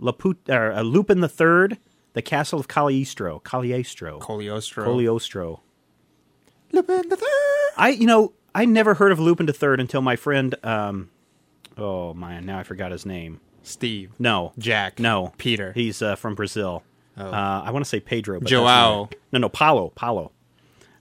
Laputa, 0.00 0.50
or 0.54 0.72
uh, 0.72 0.82
Lupin 0.82 1.20
the 1.20 1.28
Third, 1.28 1.78
The 2.14 2.22
Castle 2.22 2.58
of 2.58 2.68
Cagliostro. 2.68 3.40
Cagliostro. 3.40 4.18
Cogliostro. 4.20 4.84
Cagliostro. 4.84 5.60
Lupin 6.72 7.08
the 7.08 7.16
Third. 7.16 7.72
I 7.76 7.90
you 7.90 8.06
know 8.06 8.32
I 8.54 8.64
never 8.64 8.94
heard 8.94 9.12
of 9.12 9.20
Lupin 9.20 9.46
the 9.46 9.52
Third 9.52 9.80
until 9.80 10.00
my 10.00 10.16
friend. 10.16 10.54
Um, 10.64 11.10
oh 11.76 12.14
man, 12.14 12.46
now 12.46 12.58
I 12.58 12.62
forgot 12.62 12.92
his 12.92 13.04
name. 13.04 13.40
Steve. 13.62 14.12
No, 14.18 14.52
Jack. 14.58 14.98
No, 14.98 15.32
Peter. 15.38 15.72
He's 15.72 16.02
uh, 16.02 16.16
from 16.16 16.34
Brazil. 16.34 16.82
Oh. 17.16 17.26
Uh, 17.26 17.62
I 17.64 17.70
want 17.70 17.84
to 17.84 17.88
say 17.88 18.00
Pedro. 18.00 18.40
But 18.40 18.48
Joao. 18.48 19.08
No, 19.32 19.38
no, 19.38 19.48
Paulo. 19.48 19.90
Paulo. 19.90 20.32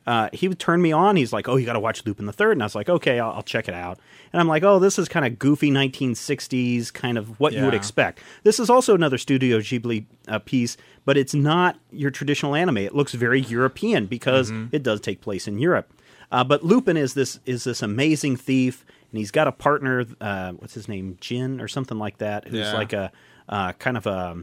Uh, 0.06 0.30
he 0.34 0.48
would 0.50 0.60
turn 0.60 0.82
me 0.82 0.92
on. 0.92 1.16
He's 1.16 1.32
like, 1.32 1.48
"Oh, 1.48 1.56
you 1.56 1.66
got 1.66 1.74
to 1.74 1.80
watch 1.80 2.06
Lupin 2.06 2.26
the 2.26 2.34
Third. 2.34 2.52
and 2.54 2.62
I 2.62 2.66
was 2.66 2.76
like, 2.76 2.90
"Okay, 2.90 3.20
I'll, 3.20 3.32
I'll 3.32 3.44
check 3.44 3.68
it 3.68 3.74
out." 3.74 4.00
And 4.34 4.40
I'm 4.42 4.48
like, 4.48 4.64
"Oh, 4.64 4.80
this 4.80 5.00
is 5.00 5.08
kind 5.08 5.26
of 5.26 5.40
goofy 5.40 5.72
1960s, 5.72 6.92
kind 6.94 7.18
of 7.18 7.40
what 7.40 7.54
you 7.54 7.64
would 7.64 7.74
expect." 7.74 8.20
This 8.44 8.60
is 8.60 8.70
also 8.70 8.96
another 8.96 9.18
Studio 9.18 9.60
Ghibli 9.60 10.06
uh, 10.28 10.40
piece, 10.40 10.78
but 11.06 11.18
it's 11.18 11.34
not 11.34 11.78
your 11.92 12.12
traditional 12.12 12.56
anime. 12.56 12.78
It 12.78 12.96
looks 12.96 13.14
very 13.14 13.42
European 13.42 14.06
because 14.06 14.52
Mm-hmm. 14.52 14.76
it 14.76 14.84
does 14.84 15.00
take 15.00 15.22
place 15.22 15.48
in 15.48 15.58
Europe. 15.58 15.92
Uh, 16.32 16.44
but 16.44 16.64
Lupin 16.66 16.98
is 16.98 17.14
this 17.14 17.40
is 17.46 17.64
this 17.64 17.82
amazing 17.82 18.36
thief, 18.38 18.86
and 19.12 19.20
he's 19.20 19.32
got 19.32 19.48
a 19.48 19.52
partner. 19.52 20.06
Uh, 20.20 20.52
what's 20.54 20.74
his 20.74 20.88
name, 20.88 21.18
Jin 21.22 21.62
or 21.62 21.68
something 21.68 21.98
like 21.98 22.18
that, 22.18 22.48
who's 22.48 22.60
Yeah. 22.68 22.74
like 22.74 22.92
a 22.94 23.12
uh, 23.48 23.72
kind 23.74 23.98
of 23.98 24.06
a. 24.08 24.38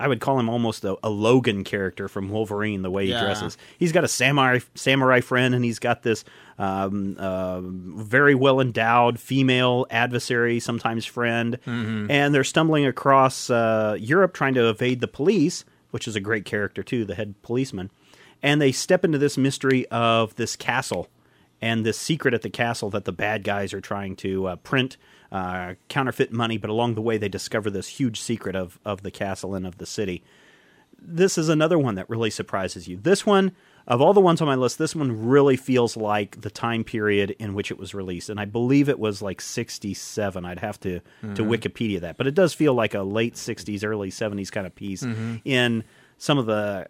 I 0.00 0.08
would 0.08 0.20
call 0.20 0.40
him 0.40 0.48
almost 0.48 0.84
a, 0.84 0.96
a 1.04 1.10
Logan 1.10 1.62
character 1.62 2.08
from 2.08 2.30
Wolverine, 2.30 2.82
the 2.82 2.90
way 2.90 3.04
he 3.04 3.12
Yeah. 3.12 3.20
dresses. 3.20 3.58
He's 3.78 3.92
got 3.92 4.02
a 4.02 4.08
samurai 4.08 4.60
samurai 4.74 5.20
friend, 5.20 5.54
and 5.54 5.64
he's 5.64 5.78
got 5.78 6.02
this 6.02 6.24
um, 6.58 7.16
uh, 7.18 7.60
very 7.62 8.34
well 8.34 8.60
endowed 8.60 9.20
female 9.20 9.86
adversary, 9.90 10.58
sometimes 10.58 11.04
friend, 11.06 11.58
and 11.66 12.34
they're 12.34 12.44
stumbling 12.44 12.86
across 12.86 13.50
uh, 13.50 13.96
Europe 14.00 14.32
trying 14.34 14.54
to 14.54 14.68
evade 14.68 15.00
the 15.00 15.08
police, 15.08 15.64
which 15.90 16.08
is 16.08 16.16
a 16.16 16.20
great 16.20 16.44
character 16.44 16.82
too, 16.82 17.04
the 17.04 17.14
head 17.14 17.34
policeman. 17.42 17.90
And 18.42 18.60
they 18.60 18.72
step 18.72 19.04
into 19.04 19.18
this 19.18 19.36
mystery 19.36 19.86
of 19.88 20.34
this 20.36 20.56
castle 20.56 21.08
and 21.62 21.84
this 21.84 21.98
secret 21.98 22.34
at 22.34 22.42
the 22.42 22.50
castle 22.50 22.90
that 22.90 23.04
the 23.04 23.12
bad 23.12 23.44
guys 23.44 23.72
are 23.74 23.80
trying 23.80 24.16
to 24.16 24.46
uh, 24.46 24.56
print 24.56 24.96
uh, 25.30 25.74
counterfeit 25.88 26.32
money, 26.32 26.58
but 26.58 26.70
along 26.70 26.94
the 26.94 27.02
way 27.02 27.16
they 27.18 27.28
discover 27.28 27.70
this 27.70 27.86
huge 27.86 28.20
secret 28.20 28.56
of, 28.56 28.80
of 28.84 29.02
the 29.02 29.10
castle 29.10 29.54
and 29.54 29.66
of 29.66 29.78
the 29.78 29.86
city. 29.86 30.22
This 31.02 31.38
is 31.38 31.48
another 31.48 31.78
one 31.78 31.94
that 31.94 32.10
really 32.10 32.30
surprises 32.30 32.88
you. 32.88 32.96
This 32.96 33.24
one, 33.24 33.52
of 33.86 34.02
all 34.02 34.12
the 34.12 34.20
ones 34.20 34.40
on 34.40 34.48
my 34.48 34.54
list, 34.54 34.78
this 34.78 34.94
one 34.94 35.28
really 35.28 35.56
feels 35.56 35.96
like 35.96 36.40
the 36.42 36.50
time 36.50 36.84
period 36.84 37.34
in 37.38 37.54
which 37.54 37.70
it 37.70 37.78
was 37.78 37.94
released, 37.94 38.28
and 38.28 38.38
I 38.38 38.44
believe 38.44 38.88
it 38.88 38.98
was 38.98 39.22
like 39.22 39.40
'67. 39.40 40.44
I'd 40.44 40.58
have 40.58 40.78
to 40.80 41.00
to 41.34 41.42
Wikipedia 41.42 42.00
that, 42.00 42.18
but 42.18 42.26
it 42.26 42.34
does 42.34 42.52
feel 42.52 42.74
like 42.74 42.92
a 42.92 43.02
late 43.02 43.34
'60s, 43.34 43.82
early 43.82 44.10
'70s 44.10 44.52
kind 44.52 44.66
of 44.66 44.74
piece 44.74 45.02
in 45.44 45.84
some 46.18 46.36
of 46.36 46.44
the 46.44 46.86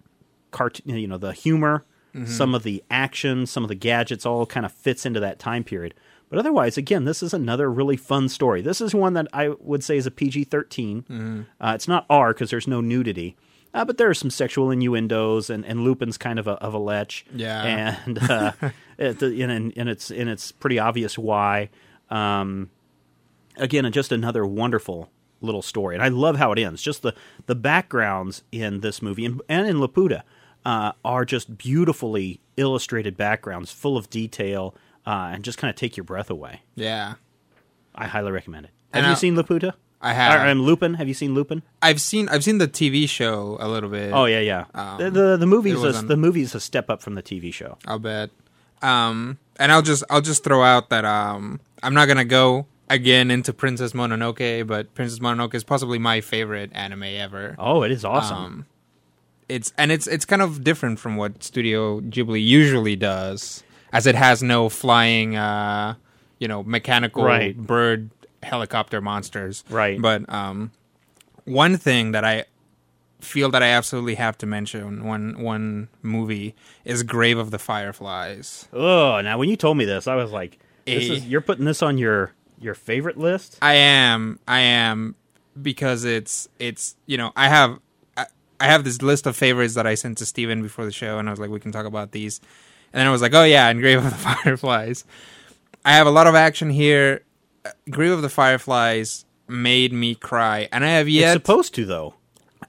cart, 0.51 0.81
you 0.85 1.07
know, 1.07 1.19
the 1.19 1.33
humor, 1.33 1.85
some 2.27 2.55
of 2.55 2.63
the 2.63 2.83
action, 2.91 3.47
some 3.47 3.63
of 3.65 3.69
the 3.69 3.75
gadgets, 3.75 4.27
all 4.27 4.47
kind 4.47 4.67
of 4.67 4.73
fits 4.73 5.07
into 5.07 5.21
that 5.21 5.39
time 5.39 5.65
period. 5.65 5.95
But 6.29 6.39
otherwise, 6.39 6.77
again, 6.79 7.05
this 7.07 7.23
is 7.23 7.35
another 7.35 7.71
really 7.71 7.97
fun 7.97 8.29
story. 8.29 8.63
This 8.63 8.81
is 8.81 8.95
one 8.95 9.15
that 9.15 9.27
I 9.33 9.49
would 9.61 9.83
say 9.83 9.97
is 9.97 10.07
a 10.07 10.11
PG 10.13 10.45
13. 10.45 11.47
Uh, 11.61 11.73
it's 11.75 11.89
not 11.89 12.07
R 12.09 12.33
because 12.33 12.51
there's 12.51 12.69
no 12.69 12.81
nudity. 12.81 13.37
Uh, 13.75 13.85
but 13.85 13.99
there 13.99 14.09
are 14.11 14.15
some 14.15 14.31
sexual 14.31 14.71
innuendos, 14.71 15.49
and, 15.51 15.65
and 15.65 15.83
Lupin's 15.85 16.19
kind 16.19 16.39
of 16.41 16.49
a 16.49 16.53
of 16.55 16.75
a 16.75 16.79
lech, 16.79 17.25
Yeah. 17.33 17.97
and 18.05 18.19
uh, 18.19 18.53
it, 18.99 19.23
and, 19.23 19.73
and 19.77 19.89
it's 19.89 20.11
and 20.11 20.29
it's 20.29 20.51
pretty 20.51 20.79
obvious 20.81 21.17
why. 21.17 21.69
Um, 22.11 22.71
again, 23.57 23.91
just 23.93 24.11
another 24.13 24.45
wonderful 24.45 25.11
little 25.41 25.63
story, 25.63 25.95
and 25.95 26.03
I 26.03 26.09
love 26.09 26.37
how 26.37 26.51
it 26.53 26.59
ends. 26.59 26.83
Just 26.83 27.03
the 27.03 27.15
the 27.47 27.55
backgrounds 27.55 28.43
in 28.53 28.81
this 28.81 29.01
movie 29.01 29.25
and, 29.25 29.41
and 29.49 29.69
in 29.69 29.77
Laputa 29.79 30.23
uh, 30.65 30.93
are 31.05 31.25
just 31.25 31.57
beautifully 31.59 32.41
illustrated 32.57 33.17
backgrounds, 33.17 33.73
full 33.73 33.97
of 33.97 34.11
detail, 34.11 34.75
uh, 35.07 35.31
and 35.33 35.45
just 35.45 35.59
kind 35.59 35.71
of 35.71 35.77
take 35.77 35.97
your 35.97 36.05
breath 36.05 36.31
away. 36.31 36.63
Yeah. 36.75 37.15
I 37.95 38.07
highly 38.07 38.31
recommend 38.33 38.67
it. 38.67 38.73
Have 38.93 39.05
And 39.05 39.11
you 39.11 39.17
seen 39.17 39.35
Laputa? 39.37 39.75
I 40.01 40.13
have. 40.15 40.41
I'm 40.41 40.63
Lupin. 40.63 40.95
Have 40.95 41.09
you 41.09 41.15
seen 41.15 41.35
Lupin? 41.35 41.63
I've 41.83 42.01
seen 42.01 42.29
I've 42.31 42.43
seen 42.43 42.57
the 42.59 42.69
TV 42.69 43.07
show 43.09 43.59
a 43.61 43.69
little 43.69 43.91
bit. 43.91 44.13
Oh 44.15 44.25
yeah, 44.25 44.41
yeah. 44.41 44.65
Um, 44.75 44.99
the, 44.99 45.11
the 45.11 45.37
the 45.37 45.47
movie's 45.47 45.83
a, 45.83 45.93
the 45.93 46.17
movie's 46.17 46.55
a 46.55 46.61
step 46.61 46.89
up 46.89 47.03
from 47.03 47.17
the 47.17 47.23
TV 47.23 47.53
show. 47.53 47.77
I'll 47.87 47.99
bet. 47.99 48.31
Um, 48.81 49.39
and 49.59 49.71
I'll 49.71 49.83
just 49.83 50.03
I'll 50.09 50.23
just 50.23 50.43
throw 50.43 50.63
out 50.63 50.89
that 50.89 51.05
um, 51.05 51.61
I'm 51.83 51.93
not 51.93 52.09
gonna 52.09 52.25
go 52.25 52.67
again 52.89 53.31
into 53.31 53.53
Princess 53.53 53.93
Mononoke, 53.93 54.67
but 54.67 54.95
Princess 54.95 55.19
Mononoke 55.19 55.55
is 55.55 55.65
possibly 55.65 55.99
my 55.99 56.23
favorite 56.23 56.71
anime 56.75 57.03
ever. 57.03 57.55
Oh, 57.59 57.83
it 57.83 57.93
is 57.93 58.03
awesome. 58.05 58.37
Um, 58.39 58.67
it's 59.51 59.73
and 59.77 59.91
it's 59.93 60.07
it's 60.07 60.25
kind 60.25 60.43
of 60.43 60.63
different 60.65 60.99
from 60.99 61.17
what 61.17 61.43
Studio 61.43 62.01
Ghibli 62.01 62.43
usually 62.45 62.97
does, 62.97 63.63
as 63.93 64.07
it 64.07 64.15
has 64.15 64.43
no 64.43 64.69
flying, 64.69 65.37
uh, 65.37 65.95
you 66.39 66.49
know, 66.49 66.63
mechanical 66.63 67.25
Right. 67.25 67.57
bird 67.57 68.11
helicopter 68.43 69.01
monsters. 69.01 69.65
Right. 69.69 70.01
But 70.01 70.33
um, 70.33 70.71
one 71.45 71.77
thing 71.77 72.13
that 72.13 72.25
I 72.25 72.45
feel 73.21 73.51
that 73.51 73.63
I 73.63 73.67
absolutely 73.69 74.15
have 74.15 74.39
to 74.39 74.47
mention 74.47 75.05
one 75.05 75.43
one 75.43 75.89
movie 76.03 76.55
is 76.85 77.03
Grave 77.03 77.37
of 77.39 77.51
the 77.51 77.59
Fireflies. 77.59 78.69
oh, 78.73 79.21
now 79.21 79.37
when 79.39 79.49
you 79.51 79.57
told 79.57 79.77
me 79.77 79.85
this, 79.85 80.07
I 80.07 80.15
was 80.15 80.31
like, 80.31 80.59
this 80.87 81.11
Eh. 81.11 81.15
is, 81.15 81.27
"You're 81.27 81.43
putting 81.43 81.65
this 81.67 81.83
on 81.83 81.99
your 81.99 82.33
your 82.59 82.75
favorite 82.75 83.19
list?" 83.19 83.59
I 83.61 83.75
am. 83.75 84.39
I 84.49 84.61
am 84.61 85.17
because 85.61 86.05
it's 86.05 86.49
it's 86.59 86.97
you 87.07 87.19
know 87.19 87.33
I 87.37 87.49
have 87.49 87.79
I, 88.61 88.67
have 88.67 88.85
this 88.85 89.03
list 89.03 89.27
of 89.27 89.37
favorites 89.37 89.75
that 89.75 89.87
I 89.87 89.95
sent 89.95 90.19
to 90.19 90.27
Steven 90.27 90.63
before 90.63 90.85
the 90.85 90.93
show, 90.93 91.19
and 91.19 91.29
I 91.29 91.33
was 91.33 91.41
like, 91.41 91.51
we 91.51 91.61
can 91.61 91.73
talk 91.73 91.87
about 91.87 92.13
these. 92.13 92.41
And 92.93 93.01
then 93.01 93.07
I 93.07 93.11
was 93.11 93.23
like, 93.23 93.35
oh 93.35 93.45
yeah, 93.45 93.69
and 93.69 93.81
Grave 93.81 93.99
of 93.99 94.05
the 94.05 94.11
Fireflies. 94.17 95.05
I 95.85 95.93
have 95.93 96.07
a 96.07 96.11
lot 96.11 96.27
of 96.27 96.35
action 96.35 96.71
here. 96.71 97.23
Uh, 97.65 97.71
Grave 97.89 98.13
of 98.13 98.23
the 98.23 98.29
Fireflies 98.29 99.25
made 99.49 99.93
me 99.93 100.15
cry, 100.15 100.69
and 100.73 100.85
I 100.85 100.89
have 100.89 101.09
It's 101.09 101.17
yet 101.17 101.33
supposed 101.35 101.75
to 101.75 101.85
though. 101.85 102.15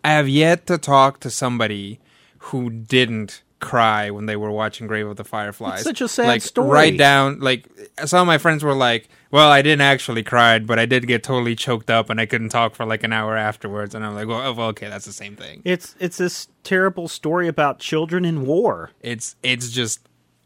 I 0.04 0.12
have 0.14 0.28
yet 0.28 0.66
to 0.68 0.78
talk 0.78 1.20
to 1.22 1.30
somebody 1.30 2.00
who 2.40 2.70
didn't 2.70 3.44
cry 3.62 4.10
when 4.10 4.26
they 4.26 4.36
were 4.36 4.52
watching 4.52 4.88
Grave 4.88 5.08
of 5.08 5.16
the 5.16 5.24
Fireflies. 5.24 5.80
It's 5.80 5.84
such 5.84 6.02
a 6.02 6.08
sad 6.10 6.28
like, 6.28 6.42
story. 6.42 6.70
Right 6.70 6.98
down, 6.98 7.40
like 7.40 7.66
some 8.06 8.22
of 8.22 8.28
my 8.28 8.38
friends 8.38 8.64
were 8.64 8.74
like, 8.74 9.08
"Well, 9.32 9.50
I 9.50 9.62
didn't 9.62 9.82
actually 9.82 10.24
cry, 10.24 10.60
but 10.60 10.80
I 10.80 10.86
did 10.86 11.08
get 11.08 11.24
totally 11.24 11.56
choked 11.56 11.90
up, 11.90 12.10
and 12.10 12.20
I 12.20 12.26
couldn't 12.26 12.50
talk 12.50 12.76
for 12.76 12.86
like 12.86 13.04
an 13.04 13.14
hour 13.14 13.38
afterwards." 13.38 13.96
And 13.96 14.06
I'm 14.06 14.16
like, 14.16 14.28
"Well, 14.28 14.42
oh, 14.42 14.54
well, 14.54 14.68
okay, 14.70 14.90
that's 14.90 15.06
the 15.06 15.14
same 15.14 15.38
thing." 15.38 15.62
It's 15.64 15.96
it's 16.00 16.18
this 16.18 16.50
terrible 16.64 17.08
story 17.08 17.48
about 17.48 17.80
children 17.80 18.26
in 18.26 18.46
war. 18.46 18.92
It's 19.00 19.38
it's 19.42 19.72
just 19.72 20.02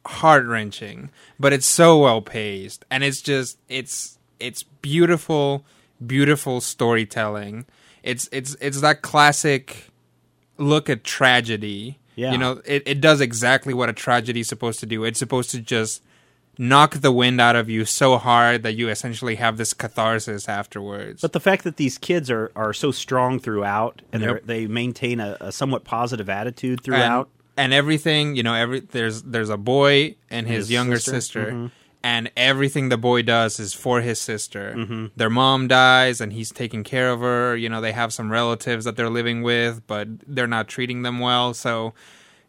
heart 0.05 0.45
wrenching, 0.45 1.09
but 1.39 1.53
it's 1.53 1.65
so 1.65 1.97
well 1.97 2.21
paced, 2.21 2.85
and 2.91 3.03
it's 3.03 3.21
just 3.21 3.57
it's 3.67 4.19
it's 4.39 4.63
beautiful, 4.63 5.65
beautiful 6.05 6.61
storytelling. 6.61 7.65
It's 8.03 8.29
it's 8.31 8.55
it's 8.61 8.81
that 8.81 9.01
classic 9.01 9.89
look 10.57 10.89
at 10.89 11.03
tragedy. 11.03 11.99
Yeah. 12.15 12.31
You 12.31 12.37
know, 12.37 12.61
it, 12.65 12.83
it 12.85 13.01
does 13.01 13.21
exactly 13.21 13.73
what 13.73 13.89
a 13.89 13.93
tragedy 13.93 14.39
is 14.41 14.47
supposed 14.47 14.79
to 14.81 14.85
do. 14.85 15.03
It's 15.03 15.19
supposed 15.19 15.49
to 15.51 15.59
just 15.61 16.01
knock 16.57 16.93
the 16.95 17.11
wind 17.11 17.41
out 17.41 17.55
of 17.57 17.69
you 17.69 17.83
so 17.83 18.17
hard 18.17 18.63
that 18.63 18.73
you 18.75 18.87
essentially 18.89 19.35
have 19.35 19.57
this 19.57 19.73
catharsis 19.73 20.47
afterwards. 20.47 21.21
But 21.21 21.33
the 21.33 21.39
fact 21.41 21.65
that 21.65 21.75
these 21.75 21.97
kids 21.97 22.31
are, 22.31 22.51
are 22.55 22.71
so 22.73 22.91
strong 22.91 23.39
throughout 23.39 24.01
and 24.13 24.23
Yep. 24.23 24.43
they 24.45 24.65
maintain 24.67 25.19
a, 25.19 25.35
a 25.41 25.51
somewhat 25.51 25.83
positive 25.83 26.29
attitude 26.29 26.81
throughout. 26.81 27.27
and, 27.57 27.65
and 27.65 27.73
everything 27.73 28.35
you 28.37 28.43
know 28.43 28.53
every 28.53 28.79
there's 28.79 29.21
there's 29.23 29.49
a 29.49 29.57
boy 29.57 30.15
and 30.29 30.47
his, 30.47 30.67
His 30.67 30.71
younger 30.71 30.97
sister. 30.97 31.11
sister, 31.19 31.51
Mhm. 31.51 31.71
And 32.05 32.29
everything 32.37 32.89
the 32.89 32.97
boy 33.09 33.19
does 33.23 33.59
is 33.59 33.73
for 33.73 33.97
his 34.01 34.19
sister 34.31 34.65
Mhm. 34.77 35.11
their 35.15 35.29
mom 35.41 35.67
dies 35.67 36.21
and 36.21 36.29
he's 36.37 36.51
taking 36.51 36.83
care 36.83 37.09
of 37.15 37.19
her 37.21 37.55
you 37.55 37.67
know 37.71 37.81
they 37.81 37.93
have 38.01 38.11
some 38.13 38.29
relatives 38.31 38.85
that 38.85 38.95
they're 38.97 39.09
living 39.21 39.41
with 39.41 39.81
but 39.87 40.07
they're 40.35 40.53
not 40.57 40.67
treating 40.67 41.01
them 41.01 41.17
well 41.19 41.53
so 41.53 41.93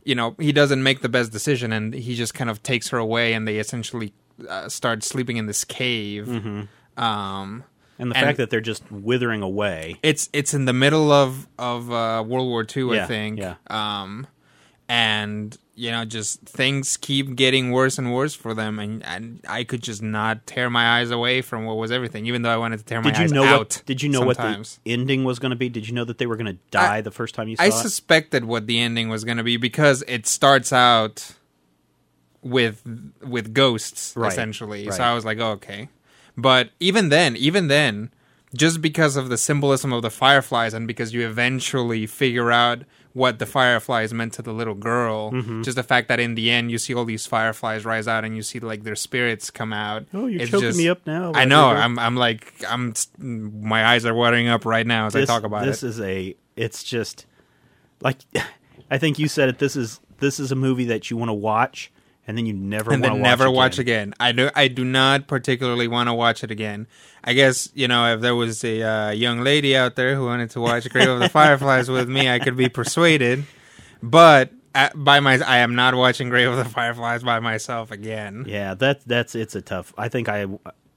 you 0.04 0.14
know 0.14 0.34
he 0.38 0.52
doesn't 0.52 0.82
make 0.82 1.00
the 1.00 1.08
best 1.08 1.32
decision 1.32 1.72
and 1.72 1.94
he 1.94 2.14
just 2.14 2.34
kind 2.34 2.50
of 2.50 2.62
takes 2.62 2.86
her 2.92 2.98
away 2.98 3.32
and 3.34 3.42
they 3.48 3.58
essentially 3.58 4.12
uh, 4.48 4.68
start 4.68 5.02
sleeping 5.02 5.36
in 5.38 5.46
this 5.46 5.64
cave 5.64 6.28
um 6.98 7.64
and 7.98 8.10
the 8.10 8.16
and- 8.16 8.26
fact 8.26 8.36
that 8.38 8.50
they're 8.50 8.60
just 8.75 8.84
withering 8.92 9.40
away. 9.42 9.96
it's 10.02 10.28
it's 10.34 10.52
in 10.52 10.66
the 10.66 10.75
middle 10.75 11.10
of 11.10 11.48
of 11.58 11.90
uh, 11.90 12.22
World 12.26 12.48
War 12.52 12.62
II, 12.76 13.00
I 13.00 13.06
think. 13.06 13.38
yeah. 13.40 13.54
Um, 13.70 14.26
and 14.88 15.56
you 15.78 15.90
know, 15.90 16.06
just 16.06 16.40
things 16.40 16.97
keep 16.97 17.37
getting 17.37 17.71
worse 17.71 17.99
and 17.99 18.12
worse 18.12 18.35
for 18.35 18.54
them, 18.54 18.78
and 18.78 19.04
and 19.04 19.40
I 19.47 19.62
could 19.62 19.83
just 19.83 20.02
not 20.02 20.47
tear 20.47 20.71
my 20.71 20.99
eyes 20.99 21.11
away 21.11 21.42
from 21.42 21.66
what 21.66 21.76
was 21.76 21.92
everything, 21.92 22.25
even 22.26 22.40
though 22.40 22.50
I 22.50 22.56
wanted 22.56 22.78
to 22.78 22.85
tear 22.85 23.02
my 23.02 23.11
eyes 23.11 23.16
away. 23.16 23.25
Did 23.26 23.30
you 23.30 23.38
eyes 23.40 23.45
know 23.45 23.54
out. 23.54 23.59
what 23.59 23.83
did 23.85 24.02
you 24.02 24.09
know 24.09 24.18
sometimes. 24.21 24.78
what 24.78 24.85
the 24.85 24.92
ending 24.92 25.25
was 25.25 25.38
going 25.38 25.50
to 25.50 25.56
be? 25.56 25.68
Did 25.68 25.87
you 25.87 25.95
know 25.95 26.04
that 26.04 26.16
they 26.16 26.26
were 26.26 26.37
going 26.37 26.47
to 26.47 26.59
die 26.71 27.02
the 27.02 27.11
first 27.11 27.35
time 27.35 27.49
you 27.49 27.56
saw 27.56 27.62
I 27.62 27.66
it? 27.66 27.73
suspected 27.73 28.47
what 28.47 28.66
the 28.66 28.80
ending 28.80 29.11
was 29.11 29.25
going 29.25 29.37
to 29.37 29.45
be 29.45 29.59
because 29.59 30.02
it 30.09 30.26
starts 30.26 30.73
out 30.73 31.35
with 32.42 32.83
with 33.23 33.52
ghosts 33.52 34.14
Right, 34.16 34.33
essentially. 34.33 34.90
So. 34.90 35.02
I 35.04 35.14
was 35.14 35.26
like, 35.26 35.38
oh, 35.38 35.52
okay. 35.52 35.90
But 36.38 36.71
even 36.80 37.11
then, 37.11 37.37
even 37.37 37.68
then, 37.68 38.11
just 38.56 38.80
because 38.80 39.16
of 39.16 39.28
the 39.28 39.36
symbolism 39.38 39.92
of 39.92 40.02
the 40.02 40.10
fireflies 40.10 40.75
and 40.75 40.86
because 40.86 41.12
you 41.14 41.26
eventually 41.26 42.06
figure 42.06 42.50
out 42.50 42.82
what 43.12 43.38
the 43.38 43.46
fireflies 43.46 44.12
meant 44.12 44.32
to 44.34 44.42
the 44.42 44.52
little 44.52 44.75
girl, 44.75 45.30
Mm-hmm. 45.32 45.62
just 45.62 45.76
the 45.76 45.82
fact 45.82 46.08
that 46.08 46.20
in 46.20 46.34
the 46.34 46.50
end 46.50 46.70
you 46.70 46.76
see 46.78 46.94
all 46.94 47.04
these 47.06 47.26
fireflies 47.26 47.84
rise 47.84 48.06
out 48.06 48.25
and 48.25 48.36
you 48.36 48.42
see 48.42 48.58
like 48.60 48.82
their 48.84 48.94
spirits 48.96 49.50
come 49.50 49.72
out. 49.72 50.04
oh, 50.12 50.26
you're 50.26 50.42
it's 50.42 50.50
choking 50.50 50.68
just- 50.68 50.78
me 50.78 50.88
up 50.88 51.06
now. 51.06 51.32
I 51.34 51.44
know. 51.46 51.68
Rodrigo. 51.68 51.82
I'm. 51.84 51.98
I'm 51.98 52.16
like. 52.16 52.52
I'm. 52.68 52.92
My 53.18 53.86
eyes 53.86 54.04
are 54.04 54.14
watering 54.14 54.48
up 54.48 54.64
right 54.66 54.86
now 54.86 55.06
as 55.06 55.14
this, 55.14 55.28
I 55.30 55.34
talk 55.34 55.44
about 55.44 55.62
it. 55.62 55.66
this 55.66 55.82
is 55.82 56.00
a 56.00 56.34
it's 56.56 56.82
just 56.84 57.26
like 58.00 58.18
I 58.90 58.98
think 58.98 59.18
you 59.18 59.28
said 59.28 59.48
it 59.48 59.58
this 59.58 59.76
is 59.76 60.00
this 60.18 60.38
is 60.38 60.52
a 60.52 60.56
movie 60.56 60.84
that 60.86 61.10
you 61.10 61.16
want 61.16 61.30
to 61.30 61.34
watch 61.34 61.90
and 62.26 62.37
then 62.37 62.47
you 62.47 62.52
never 62.52 62.92
and 62.92 63.02
then 63.02 63.23
never 63.23 63.50
watch, 63.50 63.73
watch 63.73 63.78
again. 63.78 64.14
I 64.18 64.33
do. 64.33 64.50
I 64.54 64.68
do 64.68 64.85
not 64.85 65.26
particularly 65.26 65.88
want 65.88 66.09
to 66.09 66.14
watch 66.14 66.42
it 66.42 66.50
again. 66.50 66.87
I 67.23 67.33
guess 67.33 67.71
you 67.75 67.88
know 67.88 68.14
if 68.14 68.21
there 68.21 68.35
was 68.35 68.64
a 68.64 68.83
uh, 68.83 69.11
young 69.11 69.40
lady 69.40 69.76
out 69.76 69.97
there 69.97 70.14
who 70.14 70.26
wanted 70.26 70.50
to 70.50 70.61
watch 70.61 70.88
Grave 70.90 71.09
of 71.09 71.21
the 71.21 71.28
Fireflies 71.28 71.88
with 71.88 72.09
me, 72.09 72.28
I 72.28 72.38
could 72.38 72.56
be 72.56 72.68
persuaded. 72.68 73.45
But 74.02 74.52
at, 74.75 74.92
by 74.95 75.21
my. 75.21 75.38
I 75.38 75.59
am 75.59 75.75
not 75.75 75.95
watching 75.95 76.28
Grave 76.28 76.50
of 76.50 76.56
the 76.56 76.64
Fireflies 76.64 77.23
by 77.23 77.40
myself 77.40 77.90
again. 77.90 78.45
Yeah, 78.47 78.75
that 78.75 79.06
that's 79.06 79.35
it's 79.35 79.54
a 79.54 79.62
tough. 79.62 79.95
I 79.97 80.09
think 80.09 80.28
I 80.28 80.47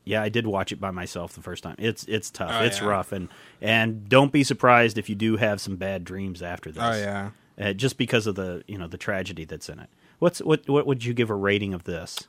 yeah, 0.06 0.24
I 0.24 0.30
did 0.30 0.48
watch 0.48 0.72
it 0.72 0.82
by 0.82 0.90
myself 0.90 1.34
the 1.34 1.42
first 1.42 1.64
time. 1.64 1.76
It's 1.78 2.04
it's 2.06 2.32
tough. 2.32 2.52
Oh, 2.52 2.64
it's 2.64 2.82
yeah. 2.82 2.88
rough 2.88 3.12
and 3.12 3.30
and 3.62 4.10
don't 4.10 4.32
be 4.32 4.44
surprised 4.44 4.98
if 4.98 5.08
you 5.10 5.16
do 5.16 5.38
have 5.38 5.62
some 5.62 5.76
bad 5.76 6.04
dreams 6.04 6.42
after 6.42 6.72
this. 6.72 6.84
Oh 6.84 6.98
yeah. 6.98 7.30
Uh, 7.60 7.74
just 7.74 7.98
because 7.98 8.26
of 8.26 8.36
the, 8.36 8.64
you 8.68 8.78
know, 8.78 8.88
the 8.88 8.98
tragedy 8.98 9.44
that's 9.44 9.68
in 9.68 9.80
it. 9.80 9.90
What's 10.20 10.40
what 10.42 10.68
what 10.70 10.88
would 10.88 11.04
you 11.04 11.14
give 11.14 11.30
a 11.30 11.36
rating 11.36 11.74
of 11.74 11.84
this? 11.84 12.20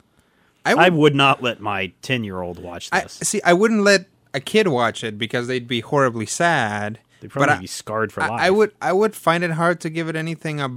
I 0.64 0.72
I 0.72 0.88
would, 0.88 0.98
would 0.98 1.14
not 1.14 1.42
let 1.42 1.60
my 1.60 1.92
10-year-old 2.02 2.58
watch 2.62 2.88
I, 2.92 3.00
this. 3.02 3.12
see. 3.22 3.40
I 3.44 3.52
wouldn't 3.52 3.82
let 3.82 4.06
a 4.34 4.40
kid 4.40 4.68
watch 4.68 5.02
it 5.04 5.16
because 5.18 5.46
they'd 5.46 5.66
be 5.68 5.80
horribly 5.80 6.26
sad. 6.26 6.98
They'd 7.20 7.30
probably 7.30 7.46
but 7.48 7.56
I- 7.56 7.60
be 7.60 7.66
scarred 7.66 8.12
for 8.12 8.22
I, 8.22 8.28
life. 8.28 8.40
I 8.40 8.50
would. 8.50 8.72
I 8.82 8.92
would 8.92 9.14
find 9.14 9.42
it 9.44 9.52
hard 9.52 9.80
to 9.82 9.90
give 9.90 10.08
it 10.08 10.16
anything. 10.16 10.60
Uh, 10.60 10.68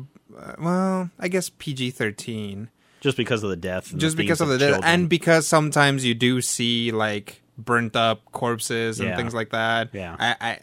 well, 0.59 1.09
I 1.19 1.27
guess 1.27 1.49
PG 1.49 1.91
thirteen. 1.91 2.69
just 3.01 3.17
because 3.17 3.43
of 3.43 3.49
the 3.49 3.55
death. 3.57 3.91
and 3.91 3.99
just 3.99 4.17
the 4.17 4.23
because 4.23 4.39
of 4.41 4.47
the 4.49 4.57
death, 4.57 4.81
and 4.83 5.09
because 5.09 5.47
sometimes 5.47 6.05
you 6.05 6.13
do 6.15 6.41
see 6.41 6.91
like 6.91 7.41
burnt 7.57 7.95
up 7.95 8.23
corpses 8.31 8.99
and 8.99 9.09
Yeah. 9.09 9.15
things 9.17 9.33
like 9.33 9.49
that. 9.51 9.89
Yeah. 9.93 10.15
I, 10.19 10.35
I 10.41 10.59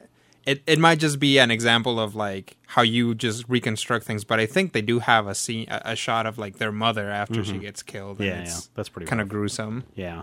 it 0.47 0.63
it 0.67 0.79
might 0.79 0.99
just 0.99 1.19
be 1.19 1.39
an 1.39 1.51
example 1.51 2.01
of 2.01 2.15
like 2.15 2.57
how 2.67 2.83
you 2.83 3.15
just 3.15 3.49
reconstruct 3.49 4.05
things, 4.05 4.25
but 4.25 4.41
I 4.41 4.47
think 4.47 4.73
they 4.73 4.83
do 4.83 4.99
have 5.01 5.27
a 5.27 5.35
scene, 5.35 5.67
a, 5.69 5.83
a 5.87 5.97
shot 5.97 6.27
of 6.27 6.39
like 6.39 6.59
their 6.59 6.73
mother 6.73 7.11
after 7.11 7.45
she 7.45 7.59
gets 7.59 7.83
killed. 7.83 8.19
Mm-hmm. 8.19 8.25
Yeah, 8.25 8.45
yeah, 8.45 8.59
that's 8.75 8.89
pretty 8.89 9.07
kind 9.07 9.21
of 9.21 9.29
gruesome. 9.29 9.85
Yeah. 9.95 10.23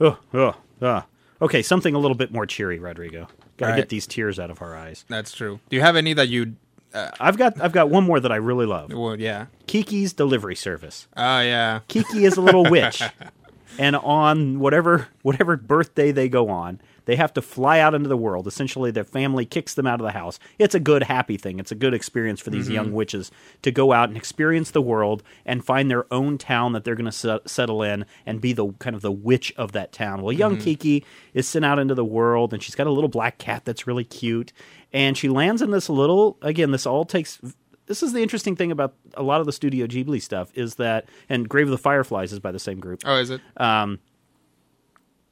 Oh, 0.00 0.18
oh, 0.34 0.54
oh. 0.82 1.04
Okay, 1.40 1.62
something 1.62 1.94
a 1.94 1.98
little 1.98 2.14
bit 2.16 2.32
more 2.32 2.46
cheery, 2.46 2.78
Rodrigo. 2.78 3.28
Got 3.56 3.66
to 3.66 3.72
All 3.72 3.78
get 3.78 3.88
these 3.88 4.06
tears 4.06 4.38
out 4.38 4.50
of 4.50 4.60
our 4.62 4.76
eyes. 4.76 5.04
That's 5.08 5.32
true. 5.32 5.60
Do 5.68 5.76
you 5.76 5.82
have 5.82 5.96
any 5.96 6.12
that 6.14 6.28
you? 6.28 6.56
I've 6.94 7.36
got 7.36 7.60
I've 7.60 7.72
got 7.72 7.90
one 7.90 8.04
more 8.04 8.20
that 8.20 8.32
I 8.32 8.36
really 8.36 8.64
love. 8.64 8.92
Well, 8.92 9.20
yeah. 9.20 9.46
Kiki's 9.66 10.12
delivery 10.12 10.54
service. 10.54 11.08
Oh 11.16 11.40
yeah. 11.40 11.80
Kiki 11.88 12.24
is 12.24 12.36
a 12.36 12.40
little 12.40 12.64
witch, 12.64 13.02
and 13.78 13.96
on 13.96 14.58
whatever 14.58 15.08
whatever 15.22 15.56
birthday 15.56 16.12
they 16.12 16.28
go 16.28 16.48
on, 16.48 16.80
they 17.06 17.16
have 17.16 17.32
to 17.34 17.42
fly 17.42 17.78
out 17.80 17.94
into 17.94 18.08
the 18.08 18.16
world. 18.16 18.46
Essentially, 18.46 18.90
their 18.90 19.04
family 19.04 19.46
kicks 19.46 19.74
them 19.74 19.86
out 19.86 20.00
of 20.00 20.04
the 20.04 20.12
house. 20.12 20.38
It's 20.58 20.74
a 20.74 20.80
good, 20.80 21.04
happy 21.04 21.36
thing. 21.36 21.58
It's 21.58 21.72
a 21.72 21.76
good 21.76 21.94
experience 21.94 22.40
for 22.40 22.50
these 22.50 22.66
mm-hmm. 22.66 22.74
young 22.74 22.92
witches 22.92 23.30
to 23.62 23.70
go 23.70 23.92
out 23.92 24.08
and 24.08 24.16
experience 24.16 24.70
the 24.72 24.82
world 24.82 25.22
and 25.44 25.64
find 25.64 25.90
their 25.90 26.12
own 26.12 26.36
town 26.36 26.72
that 26.72 26.84
they're 26.84 26.94
going 26.94 27.06
to 27.06 27.12
set, 27.12 27.48
settle 27.48 27.82
in 27.82 28.04
and 28.26 28.40
be 28.40 28.52
the 28.52 28.72
kind 28.74 28.94
of 28.94 29.02
the 29.02 29.12
witch 29.12 29.54
of 29.56 29.72
that 29.72 29.92
town. 29.92 30.22
Well, 30.22 30.32
young 30.32 30.54
mm-hmm. 30.54 30.64
Kiki 30.64 31.04
is 31.32 31.48
sent 31.48 31.64
out 31.64 31.78
into 31.78 31.94
the 31.94 32.04
world, 32.04 32.52
and 32.52 32.62
she's 32.62 32.74
got 32.74 32.86
a 32.86 32.92
little 32.92 33.08
black 33.08 33.38
cat 33.38 33.64
that's 33.64 33.86
really 33.86 34.04
cute, 34.04 34.52
and 34.92 35.16
she 35.16 35.28
lands 35.28 35.62
in 35.62 35.70
this 35.70 35.88
little. 35.88 36.38
Again, 36.42 36.72
this 36.72 36.86
all 36.86 37.04
takes 37.04 37.40
this 37.86 38.02
is 38.02 38.12
the 38.12 38.22
interesting 38.22 38.56
thing 38.56 38.70
about 38.70 38.94
a 39.14 39.22
lot 39.22 39.40
of 39.40 39.46
the 39.46 39.52
Studio 39.52 39.86
Ghibli 39.86 40.20
stuff 40.20 40.50
is 40.54 40.76
that, 40.76 41.08
and 41.28 41.48
Grave 41.48 41.66
of 41.66 41.70
the 41.70 41.78
Fireflies 41.78 42.32
is 42.32 42.40
by 42.40 42.52
the 42.52 42.58
same 42.58 42.80
group. 42.80 43.02
Oh, 43.04 43.16
is 43.16 43.30
it? 43.30 43.40
Um, 43.56 44.00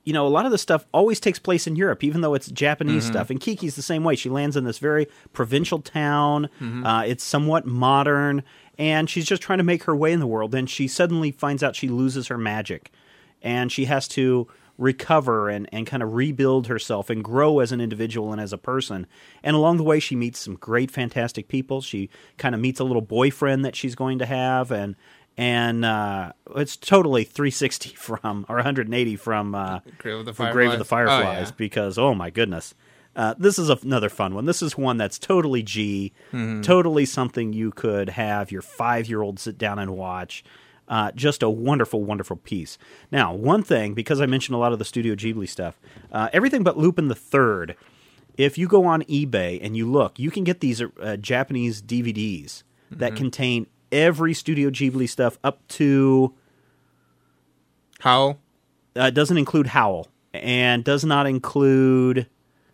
you 0.04 0.12
know, 0.12 0.26
a 0.26 0.28
lot 0.28 0.44
of 0.44 0.52
the 0.52 0.58
stuff 0.58 0.86
always 0.92 1.18
takes 1.18 1.38
place 1.38 1.66
in 1.66 1.76
Europe, 1.76 2.04
even 2.04 2.20
though 2.20 2.34
it's 2.34 2.48
Japanese 2.48 3.04
mm-hmm. 3.04 3.12
stuff. 3.12 3.30
And 3.30 3.40
Kiki's 3.40 3.74
the 3.74 3.82
same 3.82 4.04
way. 4.04 4.16
She 4.16 4.28
lands 4.28 4.56
in 4.56 4.64
this 4.64 4.78
very 4.78 5.08
provincial 5.32 5.80
town. 5.80 6.48
Mm-hmm. 6.60 6.84
Uh, 6.84 7.02
it's 7.04 7.24
somewhat 7.24 7.66
modern, 7.66 8.42
and 8.78 9.08
she's 9.08 9.24
just 9.24 9.42
trying 9.42 9.58
to 9.58 9.64
make 9.64 9.84
her 9.84 9.96
way 9.96 10.12
in 10.12 10.20
the 10.20 10.26
world. 10.26 10.54
And 10.54 10.68
she 10.68 10.88
suddenly 10.88 11.30
finds 11.30 11.62
out 11.62 11.74
she 11.74 11.88
loses 11.88 12.28
her 12.28 12.36
magic, 12.36 12.92
and 13.42 13.72
she 13.72 13.86
has 13.86 14.06
to 14.08 14.46
recover 14.78 15.48
and, 15.48 15.68
and 15.72 15.86
kind 15.86 16.02
of 16.02 16.14
rebuild 16.14 16.66
herself 16.66 17.08
and 17.10 17.22
grow 17.22 17.60
as 17.60 17.72
an 17.72 17.80
individual 17.80 18.32
and 18.32 18.40
as 18.40 18.52
a 18.52 18.58
person. 18.58 19.06
And 19.42 19.54
along 19.54 19.76
the 19.76 19.84
way, 19.84 20.00
she 20.00 20.16
meets 20.16 20.40
some 20.40 20.54
great, 20.56 20.90
fantastic 20.90 21.48
people. 21.48 21.80
She 21.80 22.10
kind 22.38 22.54
of 22.54 22.60
meets 22.60 22.80
a 22.80 22.84
little 22.84 23.02
boyfriend 23.02 23.64
that 23.64 23.76
she's 23.76 23.94
going 23.94 24.18
to 24.18 24.26
have, 24.26 24.70
and 24.72 24.96
and 25.36 25.84
uh, 25.84 26.32
it's 26.56 26.76
totally 26.76 27.24
360 27.24 27.90
from 27.96 28.46
or 28.48 28.56
180 28.56 29.16
from 29.16 29.54
uh, 29.54 29.80
Grave 29.98 30.18
of 30.20 30.26
the 30.26 30.32
from 30.34 30.52
Grave 30.52 30.72
of 30.72 30.78
the 30.78 30.84
Fireflies? 30.84 31.22
Oh, 31.22 31.50
yeah. 31.50 31.50
because 31.56 31.98
oh 31.98 32.14
my 32.14 32.30
goodness. 32.30 32.74
Uh, 33.16 33.32
this 33.38 33.60
is 33.60 33.70
another 33.70 34.08
fun 34.08 34.34
one. 34.34 34.44
This 34.44 34.60
is 34.60 34.76
one 34.76 34.96
that's 34.96 35.20
totally 35.20 35.62
G, 35.62 36.12
Mm-hmm. 36.32 36.62
totally 36.62 37.04
something 37.06 37.52
you 37.52 37.70
could 37.70 38.08
have 38.08 38.50
your 38.50 38.60
five 38.62 39.08
year 39.08 39.22
old 39.22 39.38
sit 39.38 39.56
down 39.56 39.78
and 39.78 39.92
watch. 39.96 40.42
Uh, 40.86 41.10
just 41.12 41.42
a 41.42 41.48
wonderful, 41.48 42.02
wonderful 42.04 42.36
piece. 42.36 42.76
Now, 43.10 43.32
one 43.34 43.62
thing, 43.62 43.94
because 43.94 44.20
I 44.20 44.26
mentioned 44.26 44.54
a 44.54 44.58
lot 44.58 44.72
of 44.74 44.78
the 44.78 44.84
Studio 44.84 45.14
Ghibli 45.14 45.48
stuff, 45.48 45.80
uh, 46.12 46.28
everything 46.32 46.62
but 46.62 46.76
Lupin 46.76 47.08
the 47.08 47.14
Third. 47.14 47.74
If 48.36 48.58
you 48.58 48.68
go 48.68 48.84
on 48.84 49.02
eBay 49.04 49.58
and 49.62 49.76
you 49.76 49.90
look, 49.90 50.18
you 50.18 50.30
can 50.30 50.44
get 50.44 50.60
these 50.60 50.82
uh, 50.82 51.16
Japanese 51.16 51.80
DVDs 51.80 52.64
that 52.90 53.12
Mm-hmm. 53.12 53.16
contain 53.16 53.66
every 53.90 54.34
Studio 54.34 54.68
Ghibli 54.70 55.08
stuff 55.08 55.38
up 55.42 55.66
to 55.68 56.34
Howl. 58.00 58.38
uh, 58.96 59.10
doesn't 59.10 59.38
include 59.38 59.68
Howl 59.68 60.08
and 60.32 60.84
does 60.84 61.04
not 61.04 61.26
include 61.26 62.26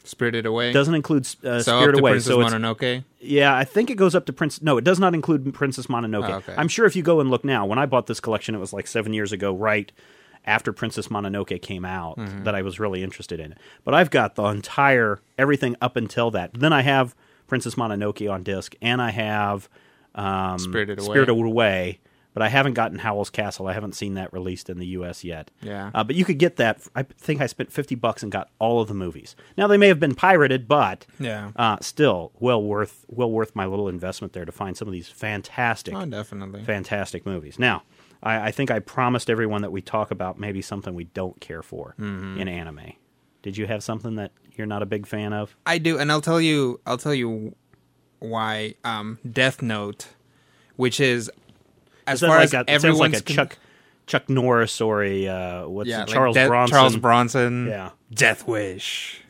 Spirited 0.05 0.47
Away. 0.47 0.73
doesn't 0.73 0.95
include 0.95 1.27
uh, 1.45 1.61
so 1.63 1.79
Spirit 1.81 1.99
Away. 1.99 2.13
Princess 2.13 2.27
So 2.33 2.41
it's, 2.41 2.53
Mononoke. 2.55 3.05
yeah, 3.21 3.55
I 3.55 3.65
think 3.65 3.91
it 3.91 3.97
goes 3.97 4.15
up 4.15 4.27
to 4.27 4.33
Prince. 4.33 4.63
No, 4.63 4.77
it 4.79 4.85
does 4.85 4.99
not 4.99 5.15
include 5.15 5.53
Princess 5.55 5.87
Mononoke. 5.89 6.29
Oh, 6.29 6.35
okay. 6.37 6.55
I'm 6.57 6.69
sure 6.69 6.87
if 6.87 6.97
you 6.97 7.03
go 7.03 7.21
and 7.21 7.31
look 7.31 7.45
now, 7.45 7.67
when 7.67 7.79
I 7.79 7.87
bought 7.87 8.07
this 8.07 8.21
collection, 8.21 8.55
it 8.55 8.59
was 8.59 8.73
like 8.73 8.87
seven 8.87 9.13
years 9.13 9.33
ago, 9.33 9.53
right 9.55 9.91
after 10.47 10.73
Princess 10.73 11.09
Mononoke 11.09 11.61
came 11.61 11.85
out, 11.85 12.17
Mm-hmm. 12.17 12.45
that 12.45 12.55
I 12.55 12.63
was 12.63 12.81
really 12.81 13.03
interested 13.03 13.41
in. 13.41 13.55
But 13.85 13.93
I've 13.95 14.11
got 14.11 14.37
the 14.37 14.45
entire 14.45 15.21
everything 15.37 15.77
up 15.83 15.97
until 15.97 16.31
that. 16.31 16.53
Then 16.55 16.73
I 16.73 16.81
have 16.83 17.15
Princess 17.47 17.75
Mononoke 17.75 18.31
on 18.33 18.43
disc, 18.43 18.75
and 18.81 19.03
I 19.03 19.11
have 19.11 19.69
um, 20.15 20.59
Spirited 20.59 20.99
Away. 20.99 21.07
Spirited 21.07 21.29
Away. 21.35 22.01
But 22.33 22.43
I 22.45 22.49
haven't 22.49 22.75
gotten 22.75 22.99
Howl's 23.01 23.29
Castle. 23.29 23.67
I 23.67 23.73
haven't 23.73 23.95
seen 23.97 24.15
that 24.15 24.33
released 24.33 24.71
in 24.71 24.79
the 24.79 24.87
U.S. 24.89 25.25
yet. 25.25 25.51
Yeah. 25.63 25.91
Uh, 25.93 26.05
but 26.05 26.15
you 26.15 26.25
could 26.25 26.39
get 26.39 26.57
that. 26.57 26.81
I 26.95 27.03
think 27.03 27.41
I 27.41 27.47
spent 27.47 27.73
fifty 27.73 27.97
bucks 27.97 28.23
and 28.23 28.31
got 28.31 28.51
all 28.61 28.81
of 28.81 28.87
the 28.87 28.95
movies. 28.95 29.35
Now 29.59 29.67
they 29.67 29.77
may 29.77 29.89
have 29.89 29.99
been 29.99 30.15
pirated, 30.15 30.69
but 30.69 31.07
Yeah. 31.19 31.51
uh, 31.57 31.79
still 31.81 32.31
well 32.39 32.63
worth 32.63 33.05
well 33.09 33.31
worth 33.31 33.57
my 33.57 33.67
little 33.67 33.89
investment 33.89 34.33
there 34.33 34.45
to 34.45 34.53
find 34.53 34.77
some 34.77 34.87
of 34.87 34.93
these 34.93 35.09
fantastic, 35.09 35.93
Oh, 35.95 36.07
definitely. 36.07 36.63
fantastic 36.63 37.27
movies. 37.27 37.59
Now, 37.59 37.83
I, 38.23 38.49
I 38.49 38.51
think 38.53 38.71
I 38.71 38.79
promised 38.79 39.29
everyone 39.29 39.63
that 39.63 39.73
we 39.73 39.83
talk 39.83 40.13
about 40.13 40.39
maybe 40.39 40.63
something 40.63 40.95
we 40.95 41.05
don't 41.05 41.41
care 41.41 41.63
for 41.63 41.95
Mm-hmm. 41.99 42.41
in 42.41 42.47
anime. 42.49 42.93
Did 43.43 43.57
you 43.57 43.67
have 43.67 43.83
something 43.83 44.15
that 44.17 44.31
you're 44.55 44.67
not 44.69 44.83
a 44.83 44.87
big 44.87 45.07
fan 45.07 45.33
of? 45.33 45.57
I 45.67 45.79
do, 45.79 45.99
and 45.99 46.13
I'll 46.13 46.21
tell 46.21 46.41
you. 46.41 46.79
I'll 46.87 46.99
tell 46.99 47.15
you 47.15 47.57
why. 48.21 48.75
Um, 48.85 49.19
Death 49.31 49.63
Note, 49.63 50.09
which 50.77 51.01
is 51.01 51.31
as 52.11 52.23
Is 52.23 52.29
far 52.29 52.39
like 52.39 52.45
as 52.45 52.55
a, 52.55 52.61
it 52.61 52.69
sounds 52.69 52.85
everyone's 52.85 53.15
like 53.15 53.23
a 53.23 53.25
con- 53.25 53.37
Chuck 53.37 53.59
Chuck 54.07 54.29
Norris 54.29 54.81
or 54.81 55.05
a 55.05 55.29
uh, 55.29 55.69
what's 55.69 55.89
yeah, 55.89 56.03
it, 56.03 56.09
like 56.09 56.15
Charles 56.15 56.37
Bronson? 56.37 56.75
Charles 56.75 56.97
Bronson. 56.97 57.67
Yeah. 57.69 57.91
Death 58.13 58.47
Wish. 58.47 59.23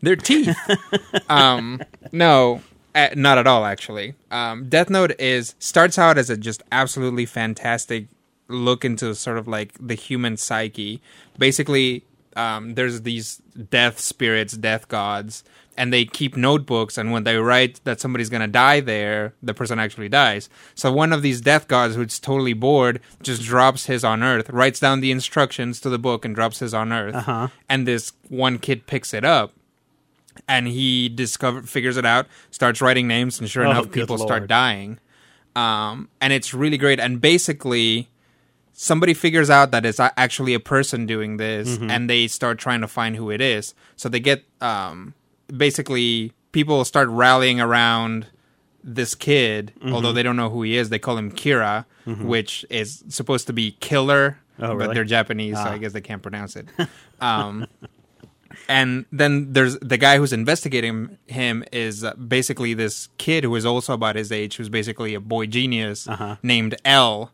Their 0.00 0.16
teeth. 0.16 0.56
um, 1.28 1.82
no, 2.12 2.62
uh, 2.94 3.08
not 3.16 3.38
at 3.38 3.46
all. 3.46 3.64
Actually, 3.64 4.14
um, 4.30 4.68
Death 4.68 4.90
Note 4.90 5.12
is 5.18 5.54
starts 5.58 5.98
out 5.98 6.16
as 6.18 6.30
a 6.30 6.36
just 6.36 6.62
absolutely 6.70 7.26
fantastic 7.26 8.06
look 8.48 8.84
into 8.84 9.14
sort 9.14 9.38
of 9.38 9.48
like 9.48 9.72
the 9.80 9.94
human 9.94 10.36
psyche. 10.36 11.00
Basically, 11.38 12.04
um, 12.36 12.74
there's 12.74 13.02
these 13.02 13.36
death 13.70 13.98
spirits, 14.00 14.56
death 14.56 14.88
gods, 14.88 15.44
and 15.76 15.92
they 15.92 16.04
keep 16.04 16.36
notebooks. 16.36 16.96
And 16.98 17.10
when 17.12 17.24
they 17.24 17.36
write 17.36 17.80
that 17.84 18.00
somebody's 18.00 18.30
gonna 18.30 18.46
die 18.48 18.80
there, 18.80 19.34
the 19.42 19.54
person 19.54 19.78
actually 19.78 20.08
dies. 20.08 20.48
So 20.74 20.92
one 20.92 21.12
of 21.12 21.22
these 21.22 21.40
death 21.40 21.66
gods, 21.68 21.96
who's 21.96 22.18
totally 22.20 22.52
bored, 22.52 23.00
just 23.22 23.42
drops 23.42 23.86
his 23.86 24.04
on 24.04 24.22
Earth, 24.22 24.48
writes 24.50 24.78
down 24.80 25.00
the 25.00 25.10
instructions 25.10 25.80
to 25.80 25.88
the 25.90 25.98
book, 25.98 26.24
and 26.24 26.34
drops 26.34 26.60
his 26.60 26.74
on 26.74 26.92
Earth. 26.92 27.14
Uh-huh. 27.14 27.48
And 27.68 27.86
this 27.88 28.12
one 28.28 28.58
kid 28.58 28.86
picks 28.86 29.12
it 29.14 29.24
up 29.24 29.52
and 30.48 30.66
he 30.66 31.08
discover 31.08 31.62
figures 31.62 31.96
it 31.96 32.04
out, 32.04 32.26
starts 32.50 32.80
writing 32.80 33.06
names, 33.06 33.38
and 33.38 33.48
sure 33.48 33.64
Oh, 33.66 33.70
enough, 33.70 33.90
people 33.92 34.16
Lord. 34.16 34.26
start 34.28 34.46
dying. 34.48 34.98
Um, 35.56 36.08
and 36.20 36.32
it's 36.32 36.52
really 36.52 36.76
great. 36.76 36.98
And 36.98 37.20
basically, 37.20 38.10
somebody 38.76 39.14
figures 39.14 39.48
out 39.48 39.70
that 39.70 39.86
it's 39.86 39.98
actually 40.00 40.52
a 40.52 40.60
person 40.60 41.06
doing 41.06 41.38
this, 41.38 41.78
Mm-hmm. 41.78 41.90
and 41.90 42.10
they 42.10 42.26
start 42.26 42.58
trying 42.58 42.80
to 42.82 42.88
find 42.88 43.16
who 43.16 43.30
it 43.30 43.40
is. 43.40 43.74
So 43.96 44.08
they 44.10 44.20
get 44.20 44.44
um, 44.60 45.14
basically 45.56 46.32
people 46.52 46.84
start 46.84 47.08
rallying 47.08 47.60
around 47.60 48.26
this 48.82 49.14
kid, 49.14 49.72
Mm-hmm. 49.78 49.94
although 49.94 50.12
they 50.12 50.22
don't 50.22 50.36
know 50.36 50.50
who 50.50 50.62
he 50.62 50.76
is. 50.76 50.90
They 50.90 50.98
call 50.98 51.16
him 51.16 51.30
Kira, 51.32 51.86
which 52.06 52.66
is 52.68 53.02
supposed 53.08 53.46
to 53.46 53.52
be 53.54 53.76
killer, 53.80 54.38
Oh, 54.60 54.76
but 54.76 54.92
they're 54.94 55.04
Japanese, 55.04 55.56
so 55.56 55.62
Ah. 55.64 55.72
I 55.72 55.78
guess 55.78 55.92
they 55.92 56.00
can't 56.02 56.22
pronounce 56.22 56.54
it. 56.56 56.66
Um, 57.20 57.66
and 58.68 59.04
then 59.10 59.52
there's 59.52 59.78
the 59.78 59.96
guy 59.96 60.18
who's 60.18 60.32
investigating 60.32 61.16
him 61.26 61.64
is 61.72 62.04
uh, 62.04 62.14
basically 62.14 62.74
this 62.74 63.08
kid 63.18 63.44
who 63.44 63.54
is 63.56 63.64
also 63.66 63.94
about 63.94 64.16
his 64.16 64.30
age, 64.30 64.56
who's 64.56 64.68
basically 64.68 65.14
a 65.14 65.20
boy 65.20 65.46
genius 65.46 66.06
Uh-huh. 66.08 66.36
named 66.42 66.74
L. 66.84 67.32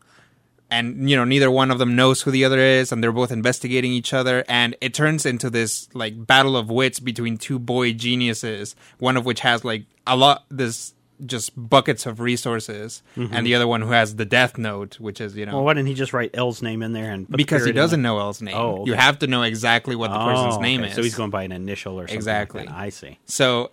And 0.71 1.09
you 1.09 1.17
know, 1.17 1.25
neither 1.25 1.51
one 1.51 1.69
of 1.69 1.79
them 1.79 1.95
knows 1.95 2.21
who 2.21 2.31
the 2.31 2.45
other 2.45 2.57
is, 2.59 2.91
and 2.91 3.03
they're 3.03 3.11
both 3.11 3.31
investigating 3.31 3.91
each 3.91 4.13
other. 4.13 4.45
And 4.47 4.75
it 4.79 4.93
turns 4.93 5.25
into 5.25 5.49
this 5.49 5.93
like 5.93 6.25
battle 6.25 6.55
of 6.55 6.69
wits 6.69 6.99
between 6.99 7.37
two 7.37 7.59
boy 7.59 7.91
geniuses, 7.93 8.75
one 8.97 9.17
of 9.17 9.25
which 9.25 9.41
has 9.41 9.65
like 9.65 9.83
a 10.07 10.15
lot 10.15 10.45
this 10.49 10.93
just 11.25 11.51
buckets 11.69 12.05
of 12.05 12.19
resources, 12.19 13.03
mm-hmm. 13.15 13.33
and 13.33 13.45
the 13.45 13.53
other 13.55 13.67
one 13.67 13.81
who 13.81 13.91
has 13.91 14.15
the 14.15 14.25
Death 14.25 14.57
Note, 14.57 14.99
which 14.99 15.21
is 15.21 15.35
you 15.35 15.45
know 15.45 15.55
Well, 15.55 15.65
why 15.65 15.73
didn't 15.73 15.87
he 15.87 15.93
just 15.93 16.13
write 16.13 16.31
L's 16.33 16.61
name 16.61 16.81
in 16.81 16.93
there 16.93 17.11
and 17.11 17.27
put 17.27 17.33
the 17.33 17.37
because 17.37 17.65
he 17.65 17.71
doesn't 17.71 18.01
know 18.01 18.19
L's 18.19 18.41
name. 18.41 18.55
Oh, 18.55 18.81
okay. 18.81 18.91
You 18.91 18.93
have 18.93 19.19
to 19.19 19.27
know 19.27 19.43
exactly 19.43 19.95
what 19.95 20.09
the 20.09 20.21
oh, 20.21 20.25
person's 20.25 20.55
Oh, 20.55 20.61
name 20.61 20.81
okay. 20.81 20.89
is. 20.89 20.95
So 20.95 21.03
he's 21.03 21.15
going 21.15 21.29
by 21.29 21.43
an 21.43 21.51
initial 21.51 21.99
or 21.99 22.03
something. 22.03 22.15
Exactly. 22.15 22.65
Like. 22.65 22.75
I 22.75 22.89
see. 22.89 23.19
So 23.25 23.71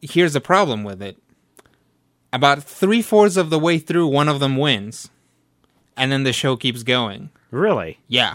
here's 0.00 0.32
the 0.32 0.40
problem 0.40 0.84
with 0.84 1.02
it. 1.02 1.18
About 2.32 2.62
three 2.62 3.02
fourths 3.02 3.36
of 3.36 3.50
the 3.50 3.58
way 3.58 3.78
through, 3.78 4.06
one 4.06 4.28
of 4.28 4.38
them 4.38 4.56
wins, 4.56 5.10
and 6.00 6.10
then 6.10 6.24
the 6.24 6.32
show 6.32 6.56
keeps 6.56 6.82
going. 6.82 7.30
Really? 7.52 7.98
Yeah. 8.08 8.34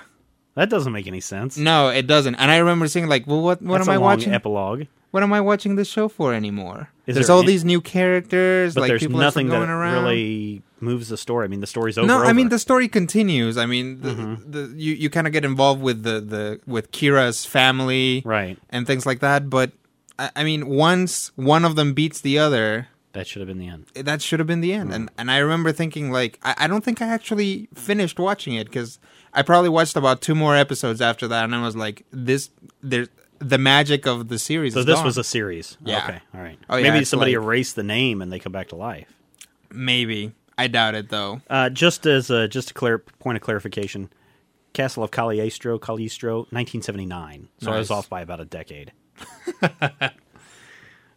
That 0.55 0.69
doesn't 0.69 0.93
make 0.93 1.07
any 1.07 1.19
sense. 1.19 1.57
No, 1.57 1.89
it 1.89 2.07
doesn't. 2.07 2.35
And 2.35 2.49
I 2.49 2.57
remember 2.57 2.87
saying 2.87 3.07
like, 3.07 3.27
"Well, 3.27 3.41
what 3.41 3.61
what 3.61 3.79
That's 3.79 3.89
am 3.89 3.91
a 3.91 3.95
I 3.95 3.97
long 3.97 4.03
watching? 4.03 4.33
Epilogue. 4.33 4.83
what 5.11 5.21
am 5.23 5.33
I 5.33 5.41
watching 5.41 5.75
this 5.75 5.89
show 5.89 6.07
for 6.07 6.33
anymore?" 6.33 6.89
Is 7.07 7.15
there's 7.15 7.27
there 7.27 7.35
all 7.35 7.41
any- 7.43 7.51
these 7.51 7.65
new 7.65 7.81
characters, 7.81 8.73
But 8.73 8.81
like 8.81 8.87
there's 8.89 9.01
people 9.01 9.19
nothing 9.19 9.47
that 9.49 9.57
going 9.57 9.69
around. 9.69 10.03
really 10.05 10.61
moves 10.79 11.09
the 11.09 11.17
story. 11.17 11.43
I 11.45 11.47
mean, 11.49 11.59
the 11.59 11.67
story's 11.67 11.97
over. 11.97 12.07
no, 12.07 12.19
I 12.23 12.31
mean 12.31 12.45
over. 12.47 12.55
the 12.55 12.59
story 12.59 12.87
continues. 12.87 13.57
I 13.57 13.65
mean, 13.65 13.99
the, 14.01 14.09
Mm-hmm. 14.11 14.51
the 14.51 14.73
you 14.77 14.93
you 14.93 15.09
kind 15.09 15.27
of 15.27 15.33
get 15.33 15.43
involved 15.43 15.81
with 15.81 16.03
the 16.03 16.21
the 16.21 16.59
with 16.65 16.91
Kira's 16.91 17.45
family, 17.45 18.21
right. 18.25 18.57
and 18.69 18.87
things 18.87 19.05
like 19.05 19.19
that. 19.19 19.49
But 19.49 19.71
I, 20.17 20.29
I 20.37 20.43
mean, 20.45 20.67
once 20.67 21.31
one 21.35 21.65
of 21.65 21.75
them 21.75 21.93
beats 21.93 22.21
the 22.21 22.39
other, 22.39 22.87
That 23.15 23.25
should 23.27 23.39
have 23.39 23.47
been 23.47 23.57
the 23.57 23.67
end. 23.67 23.85
that 23.95 24.21
should 24.21 24.39
have 24.39 24.47
been 24.47 24.61
the 24.61 24.73
end. 24.73 24.93
And 24.93 25.09
and 25.17 25.31
I 25.31 25.39
remember 25.39 25.71
thinking 25.71 26.11
like 26.11 26.37
I, 26.43 26.53
I 26.59 26.67
don't 26.67 26.83
think 26.83 27.01
I 27.01 27.07
actually 27.07 27.67
finished 27.73 28.19
watching 28.19 28.53
it 28.53 28.65
because 28.65 28.99
I 29.33 29.41
probably 29.41 29.69
watched 29.69 29.95
about 29.95 30.21
two 30.21 30.35
more 30.35 30.55
episodes 30.55 31.01
after 31.01 31.27
that, 31.29 31.43
and 31.45 31.55
I 31.55 31.61
was 31.63 31.75
like, 31.75 32.05
this 32.11 32.49
there's 32.83 33.07
the 33.39 33.57
magic 33.57 34.05
of 34.05 34.27
the 34.29 34.37
series. 34.39 34.73
So 34.73 34.81
is 34.81 34.85
this 34.85 34.95
gone. 34.95 35.05
was 35.05 35.17
a 35.17 35.23
series. 35.23 35.77
Yeah. 35.83 36.03
Okay. 36.07 36.19
All 36.33 36.41
right. 36.41 36.57
Oh, 36.69 36.77
yeah, 36.77 36.91
Maybe 36.93 37.03
somebody 37.05 37.35
like- 37.35 37.43
erased 37.43 37.75
the 37.75 37.83
name 37.83 38.21
and 38.21 38.31
they 38.31 38.39
come 38.39 38.51
back 38.53 38.69
to 38.69 38.75
life. 38.75 39.11
maybe 39.71 40.31
I 40.57 40.67
doubt 40.67 40.95
it 40.95 41.09
though. 41.09 41.41
Uh, 41.49 41.69
just 41.69 42.05
as 42.05 42.29
a, 42.29 42.47
just 42.47 42.71
a 42.71 42.73
clear 42.73 42.99
point 42.99 43.35
of 43.35 43.41
clarification, 43.41 44.09
Castle 44.73 45.03
of 45.03 45.11
Cagliostro, 45.11 45.77
Cagliostro, 45.79 46.37
1979. 46.51 47.49
So 47.59 47.71
I 47.73 47.77
was 47.77 47.91
off 47.91 48.09
by 48.09 48.21
about 48.21 48.39
a 48.39 48.45
decade. 48.45 48.91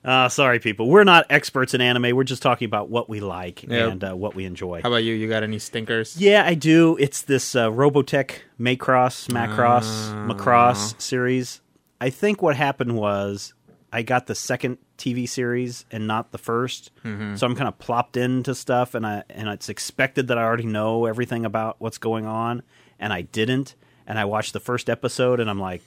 uh, 0.08 0.28
sorry, 0.28 0.58
people. 0.58 0.88
We're 0.88 1.04
not 1.04 1.26
experts 1.30 1.74
in 1.74 1.80
anime. 1.80 2.16
We're 2.16 2.24
just 2.24 2.42
talking 2.42 2.66
about 2.66 2.88
what 2.88 3.08
we 3.08 3.20
like 3.20 3.62
Yep. 3.62 3.92
and 3.92 4.04
uh, 4.04 4.14
what 4.16 4.34
we 4.34 4.44
enjoy. 4.44 4.80
How 4.82 4.88
about 4.88 5.04
you? 5.04 5.14
You 5.14 5.28
got 5.28 5.42
any 5.42 5.58
stinkers? 5.58 6.16
Yeah, 6.16 6.44
I 6.46 6.54
do. 6.54 6.96
It's 6.98 7.22
this 7.22 7.54
uh, 7.54 7.68
Robotech 7.70 8.30
Macross, 8.58 9.28
Macross, 9.28 10.10
Ah. 10.12 10.26
Macross 10.28 11.00
series. 11.00 11.60
I 12.00 12.10
think 12.10 12.40
what 12.42 12.56
happened 12.56 12.96
was 12.96 13.52
I 13.92 14.02
got 14.02 14.26
the 14.26 14.34
second 14.34 14.78
TV 14.96 15.28
series 15.28 15.84
and 15.90 16.06
not 16.06 16.32
the 16.32 16.38
1st 16.38 16.90
Mm-hmm. 17.04 17.36
so 17.36 17.46
I'm 17.46 17.54
kind 17.54 17.68
of 17.68 17.78
plopped 17.78 18.16
into 18.16 18.54
stuff, 18.54 18.94
and 18.94 19.06
I 19.06 19.22
and 19.30 19.48
it's 19.48 19.68
expected 19.68 20.28
that 20.28 20.38
I 20.38 20.42
already 20.42 20.66
know 20.66 21.06
everything 21.06 21.44
about 21.44 21.76
what's 21.80 21.98
going 21.98 22.26
on, 22.26 22.62
and 22.98 23.12
I 23.12 23.22
didn't. 23.22 23.74
And 24.06 24.18
I 24.18 24.24
watched 24.24 24.52
the 24.54 24.60
first 24.60 24.88
episode, 24.88 25.38
and 25.38 25.48
I'm 25.50 25.60
like, 25.60 25.82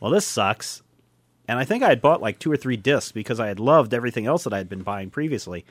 "Well, 0.00 0.10
this 0.10 0.26
sucks." 0.26 0.82
And 1.48 1.58
I 1.58 1.64
think 1.64 1.82
I 1.82 1.88
had 1.88 2.02
bought 2.02 2.20
like 2.20 2.38
two 2.38 2.52
or 2.52 2.56
three 2.58 2.76
discs 2.76 3.10
because 3.10 3.40
I 3.40 3.46
had 3.48 3.58
loved 3.58 3.94
everything 3.94 4.26
else 4.26 4.44
that 4.44 4.52
I 4.52 4.58
had 4.58 4.68
been 4.68 4.82
buying 4.82 5.08
previously. 5.08 5.64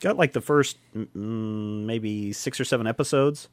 Got 0.00 0.16
like 0.16 0.32
the 0.32 0.40
first 0.40 0.76
mm, 0.94 1.06
maybe 1.86 2.32
six 2.32 2.58
or 2.60 2.64
seven 2.64 2.86
episodes. 2.88 3.48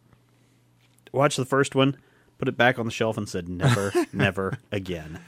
Watched 1.14 1.38
the 1.38 1.46
first 1.46 1.76
one, 1.76 1.96
put 2.40 2.48
it 2.48 2.58
back 2.58 2.78
on 2.80 2.86
the 2.86 2.92
shelf, 2.92 3.16
and 3.18 3.30
said, 3.30 3.48
"Never, 3.48 3.94
never 4.12 4.58
again." 4.72 5.20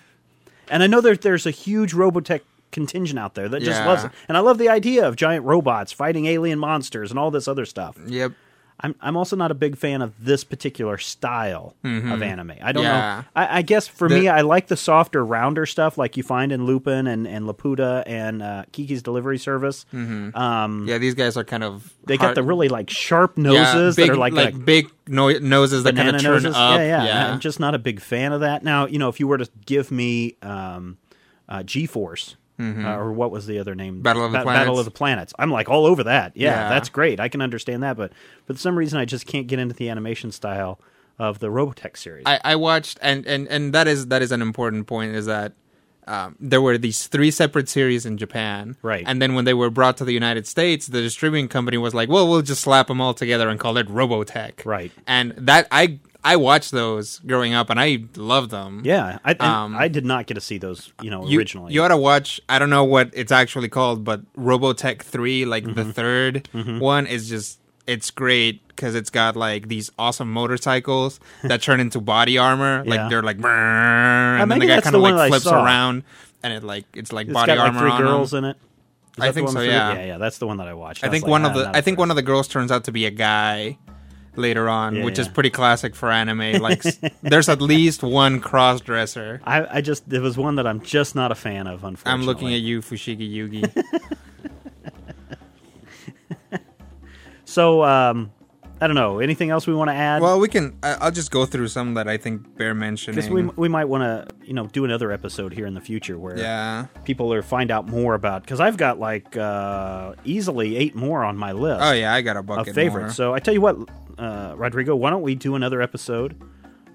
And 0.70 0.84
I 0.84 0.88
know 0.88 1.02
there, 1.02 1.16
there's 1.16 1.46
a 1.46 1.52
huge 1.52 1.94
Robotech 1.94 2.42
contingent 2.72 3.18
out 3.20 3.34
there 3.36 3.48
that 3.50 3.62
just 3.64 3.82
Yeah. 3.82 3.88
loves 3.88 4.04
it, 4.04 4.12
and 4.28 4.36
I 4.36 4.42
love 4.42 4.58
the 4.58 4.70
idea 4.70 5.08
of 5.08 5.16
giant 5.16 5.46
robots 5.46 5.92
fighting 5.92 6.26
alien 6.26 6.60
monsters 6.60 7.10
and 7.12 7.20
all 7.20 7.32
this 7.32 7.48
other 7.48 7.66
stuff. 7.66 7.98
Yep. 8.06 8.34
I'm 8.82 8.96
I'm 9.02 9.18
also 9.18 9.36
not 9.36 9.52
a 9.52 9.54
big 9.54 9.76
fan 9.78 10.02
of 10.02 10.14
this 10.24 10.44
particular 10.46 10.98
style 10.98 11.76
of 11.84 12.22
anime. 12.22 12.54
I 12.62 12.72
don't 12.72 12.84
Mm-hmm. 12.84 12.84
Yeah. 12.84 13.22
know. 13.22 13.26
I, 13.36 13.58
I 13.58 13.62
guess 13.62 13.88
for 13.88 14.08
The- 14.08 14.16
me, 14.20 14.28
I 14.30 14.42
like 14.42 14.68
the 14.68 14.78
softer, 14.78 15.26
rounder 15.26 15.66
stuff 15.66 15.98
like 15.98 16.16
you 16.16 16.24
find 16.24 16.52
in 16.52 16.66
Lupin 16.66 17.06
and 17.08 17.28
and 17.28 17.46
Laputa 17.46 18.04
and 18.06 18.42
uh, 18.42 18.64
Kiki's 18.72 19.02
Delivery 19.02 19.38
Service. 19.38 19.86
Um, 19.94 20.86
Yeah, 20.88 20.98
these 20.98 21.14
guys 21.16 21.36
are 21.38 21.44
kind 21.44 21.64
of 21.64 21.94
they 22.06 22.18
got 22.18 22.36
the 22.36 22.44
really 22.44 22.70
like 22.70 22.90
sharp 22.90 23.34
yeah, 23.38 23.44
noses 23.44 23.96
big, 23.96 24.08
that 24.08 24.14
are 24.14 24.18
like, 24.18 24.34
like 24.34 24.66
big 24.66 24.90
no- 25.08 25.30
noses 25.40 25.84
that 25.84 25.96
kind 25.96 26.16
of 26.16 26.22
turn 26.22 26.44
noses. 26.44 26.56
up. 26.56 26.80
Yeah, 26.80 27.04
yeah, 27.06 27.32
I'm 27.34 27.40
just 27.40 27.60
not 27.60 27.76
a 27.76 27.80
big 27.80 28.00
fan 28.00 28.32
of 28.34 28.42
that. 28.42 28.64
Now, 28.64 28.86
you 28.88 28.98
know, 29.00 29.10
if 29.10 29.20
you 29.20 29.28
were 29.28 29.38
to 29.40 29.50
give 29.66 29.92
me 29.92 30.36
um, 30.42 30.98
uh, 31.50 31.64
G-Force. 32.60 32.86
Uh, 32.86 32.98
or 32.98 33.12
what 33.12 33.32
was 33.32 33.46
the 33.48 33.60
other 33.60 33.74
name? 33.76 33.96
Mm-hmm. 33.96 34.02
Battle 34.04 34.26
of 34.26 34.32
the 34.32 34.38
Ba- 34.40 34.44
Planets. 34.44 34.62
Battle 34.62 34.80
of 34.80 34.86
the 34.86 34.92
Planets. 34.92 35.34
I'm 35.40 35.52
like 35.52 35.70
all 35.70 35.86
over 35.86 36.04
that. 36.04 36.34
Yeah, 36.36 36.50
Yeah. 36.52 36.70
that's 36.70 36.90
great. 36.90 37.20
I 37.20 37.28
can 37.30 37.42
understand 37.42 37.84
that, 37.84 37.98
but 37.98 38.12
for 38.46 38.56
some 38.56 38.78
reason, 38.78 39.00
I 39.00 39.06
just 39.06 39.26
can't 39.26 39.48
get 39.48 39.60
into 39.60 39.74
the 39.76 39.90
animation 39.90 40.32
style 40.32 40.80
of 41.18 41.40
the 41.40 41.48
Robotech 41.48 41.98
series. 41.98 42.24
I, 42.26 42.40
I 42.44 42.56
watched 42.56 42.98
and, 43.02 43.26
and 43.26 43.48
and 43.48 43.74
that 43.74 43.88
is 43.88 44.08
that 44.08 44.22
is 44.22 44.32
an 44.32 44.42
important 44.42 44.88
point 44.88 45.16
is 45.16 45.26
that 45.26 45.54
um, 46.08 46.36
there 46.40 46.62
were 46.62 46.78
these 46.78 47.06
three 47.08 47.30
separate 47.30 47.70
series 47.70 48.04
in 48.06 48.18
Japan, 48.18 48.78
Right. 48.82 49.04
And 49.06 49.22
then 49.22 49.36
when 49.36 49.46
they 49.46 49.54
were 49.54 49.70
brought 49.70 49.98
to 49.98 50.06
the 50.06 50.14
United 50.14 50.48
States, 50.48 50.88
the 50.88 51.02
distributing 51.02 51.48
company 51.50 51.78
was 51.78 51.94
like, 51.94 52.10
"Well, 52.10 52.28
we'll 52.28 52.42
just 52.42 52.62
slap 52.62 52.88
them 52.88 53.00
all 53.00 53.14
together 53.14 53.48
and 53.48 53.60
call 53.60 53.78
it 53.78 53.88
Robotech," 53.88 54.66
Right. 54.66 54.92
And 55.06 55.34
that 55.38 55.68
I 55.72 56.00
I 56.24 56.36
watched 56.36 56.72
those 56.72 57.20
growing 57.20 57.54
up 57.54 57.70
and 57.70 57.80
I 57.80 58.04
loved 58.18 58.52
them. 58.52 58.82
yeah, 58.84 59.20
I, 59.24 59.34
Um, 59.40 59.76
I 59.76 59.88
did 59.88 60.06
not 60.06 60.28
get 60.28 60.34
to 60.34 60.42
see 60.42 60.58
those, 60.58 60.92
you 61.02 61.10
know, 61.10 61.26
You, 61.26 61.40
originally. 61.40 61.74
you 61.74 61.82
ought 61.82 61.88
to 61.90 61.98
watch. 61.98 62.42
I 62.50 62.60
don't 62.60 62.70
know 62.70 62.84
what 62.84 63.10
it's 63.14 63.32
actually 63.32 63.70
called, 63.70 64.04
but 64.04 64.22
Robotech 64.36 65.02
Three, 65.02 65.46
like 65.46 65.64
Mm-hmm. 65.64 65.92
the 65.92 66.02
3rd 66.02 66.80
one, 66.82 67.08
is 67.08 67.30
just 67.30 67.60
it's 67.88 68.12
great 68.12 68.68
because 68.68 68.94
it's 68.96 69.10
got 69.10 69.36
like 69.36 69.68
these 69.70 69.92
awesome 69.98 70.32
motorcycles 70.32 71.20
that 71.44 71.62
turn 71.62 71.80
into 71.80 72.00
body 72.02 72.38
armor. 72.38 72.84
Yeah. 72.86 72.90
Like 73.02 73.10
they're 73.10 73.24
like, 73.24 73.38
"Brrr," 73.38 74.42
and 74.42 74.52
then 74.52 74.60
the 74.60 74.68
guy 74.68 74.82
kind 74.82 74.96
of 74.96 75.04
I 75.04 75.10
like 75.12 75.30
flips 75.30 75.48
around, 75.48 76.04
and 76.44 76.54
it 76.54 76.64
like 76.64 76.86
it's 76.94 77.12
like 77.12 77.28
it's 77.28 77.34
body 77.34 77.48
got 77.56 77.58
like 77.58 77.68
armor 77.74 77.80
three 77.80 77.92
on 77.92 78.02
girls 78.02 78.32
them. 78.32 78.44
in 78.44 78.52
it. 78.52 78.58
Is 79.18 79.24
I 79.24 79.32
think 79.32 79.50
so, 79.50 79.62
yeah. 79.62 79.94
yeah, 79.94 80.06
yeah. 80.06 80.18
That's 80.18 80.38
the 80.38 80.46
one 80.48 80.58
that 80.58 80.68
I 80.68 80.74
watched. 80.76 81.04
I 81.04 81.08
was 81.08 81.14
think 81.14 81.24
like, 81.24 81.32
one 81.32 81.46
ah, 81.46 81.50
of 81.50 81.54
the 81.56 81.72
I 81.78 81.82
think 81.82 81.98
one 81.98 82.10
of 82.12 82.16
the 82.16 82.22
girls 82.22 82.48
turns 82.48 82.72
out 82.72 82.84
to 82.86 82.92
be 82.92 83.06
a 83.06 83.12
guy 83.12 83.78
later 84.40 84.70
on, 84.70 84.96
Yeah, 84.96 85.06
which 85.06 85.20
is 85.20 85.28
pretty 85.28 85.50
classic 85.50 85.96
for 85.96 86.12
anime. 86.12 86.40
Like 86.62 86.84
there's 87.22 87.48
at 87.50 87.62
least 87.62 88.04
one 88.04 88.40
cross 88.40 88.82
dresser. 88.82 89.42
I, 89.44 89.78
I 89.78 89.82
just 89.82 90.12
it 90.12 90.20
was 90.22 90.38
one 90.38 90.56
that 90.56 90.68
I'm 90.68 90.82
just 90.82 91.16
not 91.16 91.32
a 91.32 91.36
fan 91.36 91.68
of. 91.68 91.84
Unfortunately, 91.84 92.12
I'm 92.12 92.24
looking 92.24 92.54
at 92.54 92.60
you, 92.62 92.82
Fushigi 92.82 93.32
Yugi. 93.32 93.84
So, 97.50 97.84
um, 97.84 98.32
I 98.80 98.86
don't 98.86 98.96
know. 98.96 99.20
Anything 99.20 99.50
else 99.50 99.66
we 99.66 99.74
want 99.74 99.90
to 99.90 99.96
add? 99.96 100.22
Well, 100.22 100.40
we 100.40 100.48
can. 100.48 100.78
I- 100.84 100.98
I'll 101.02 101.12
just 101.12 101.32
go 101.32 101.46
through 101.48 101.68
some 101.68 101.96
that 101.96 102.08
I 102.08 102.16
think 102.16 102.58
bear 102.58 102.76
mentioning. 102.76 103.16
because 103.16 103.30
we 103.30 103.44
we 103.44 103.68
might 103.68 103.86
want 103.86 104.04
to 104.04 104.28
you 104.46 104.54
know 104.54 104.68
do 104.68 104.86
another 104.86 105.12
episode 105.12 105.52
here 105.52 105.66
in 105.66 105.74
the 105.74 105.82
future 105.82 106.18
where 106.18 106.38
yeah. 106.38 106.86
people 107.06 107.34
are 107.34 107.42
find 107.42 107.72
out 107.72 107.88
more 107.88 108.14
about 108.14 108.44
because 108.44 108.60
I've 108.60 108.78
got 108.78 109.00
like 109.00 109.36
uh, 109.36 110.14
easily 110.24 110.78
eight 110.78 110.96
more 110.96 111.24
on 111.24 111.38
my 111.38 111.52
list 111.52 111.82
Oh 111.84 111.92
yeah, 111.92 112.14
I 112.14 112.22
got 112.22 112.38
a 112.38 112.44
bucket 112.44 112.70
of 112.70 112.76
favorites. 112.76 113.18
more. 113.18 113.32
So 113.32 113.34
I 113.34 113.40
tell 113.40 113.54
you 113.54 113.62
what, 113.62 113.78
uh, 114.20 114.54
Rodrigo, 114.58 114.96
why 114.96 115.10
don't 115.10 115.22
we 115.22 115.36
do 115.36 115.56
another 115.56 115.82
episode 115.82 116.36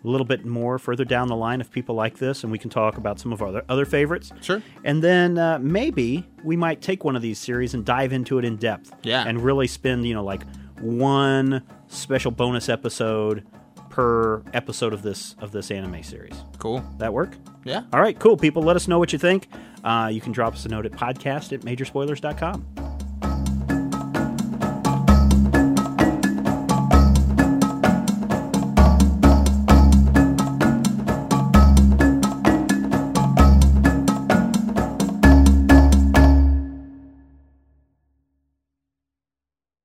a 0.04 0.08
little 0.08 0.26
bit 0.26 0.44
more 0.44 0.78
further 0.78 1.04
down 1.04 1.28
the 1.28 1.36
line 1.36 1.60
if 1.60 1.70
people 1.70 1.94
like 1.94 2.18
this, 2.18 2.42
and 2.42 2.52
we 2.52 2.58
can 2.58 2.68
talk 2.68 2.98
about 2.98 3.18
some 3.18 3.32
of 3.32 3.40
our 3.40 3.48
other, 3.48 3.64
other 3.68 3.84
favorites. 3.86 4.30
Sure. 4.42 4.62
And 4.84 5.02
then 5.02 5.38
uh, 5.38 5.58
maybe 5.60 6.28
we 6.44 6.56
might 6.56 6.82
take 6.82 7.04
one 7.04 7.16
of 7.16 7.22
these 7.22 7.38
series 7.38 7.72
and 7.72 7.84
dive 7.84 8.12
into 8.12 8.38
it 8.38 8.44
in 8.44 8.56
depth. 8.56 8.94
Yeah. 9.02 9.24
And 9.26 9.40
really 9.40 9.66
spend, 9.66 10.06
you 10.06 10.12
know, 10.12 10.22
like 10.22 10.42
one 10.78 11.62
special 11.88 12.30
bonus 12.30 12.68
episode 12.68 13.46
per 13.88 14.42
episode 14.52 14.92
of 14.92 15.02
this 15.02 15.36
of 15.38 15.52
this 15.52 15.70
anime 15.70 16.02
series. 16.02 16.34
Cool. 16.58 16.84
That 16.98 17.14
work? 17.14 17.36
Yeah. 17.64 17.84
All 17.92 18.00
right, 18.00 18.18
cool. 18.18 18.36
People, 18.36 18.62
let 18.62 18.76
us 18.76 18.88
know 18.88 18.98
what 18.98 19.12
you 19.12 19.18
think. 19.18 19.48
Uh, 19.84 20.10
you 20.12 20.20
can 20.20 20.32
drop 20.32 20.54
us 20.54 20.66
a 20.66 20.68
note 20.68 20.84
at 20.84 20.92
podcast 20.92 21.52
at 21.52 21.60
majorspoilers.com. 21.60 22.83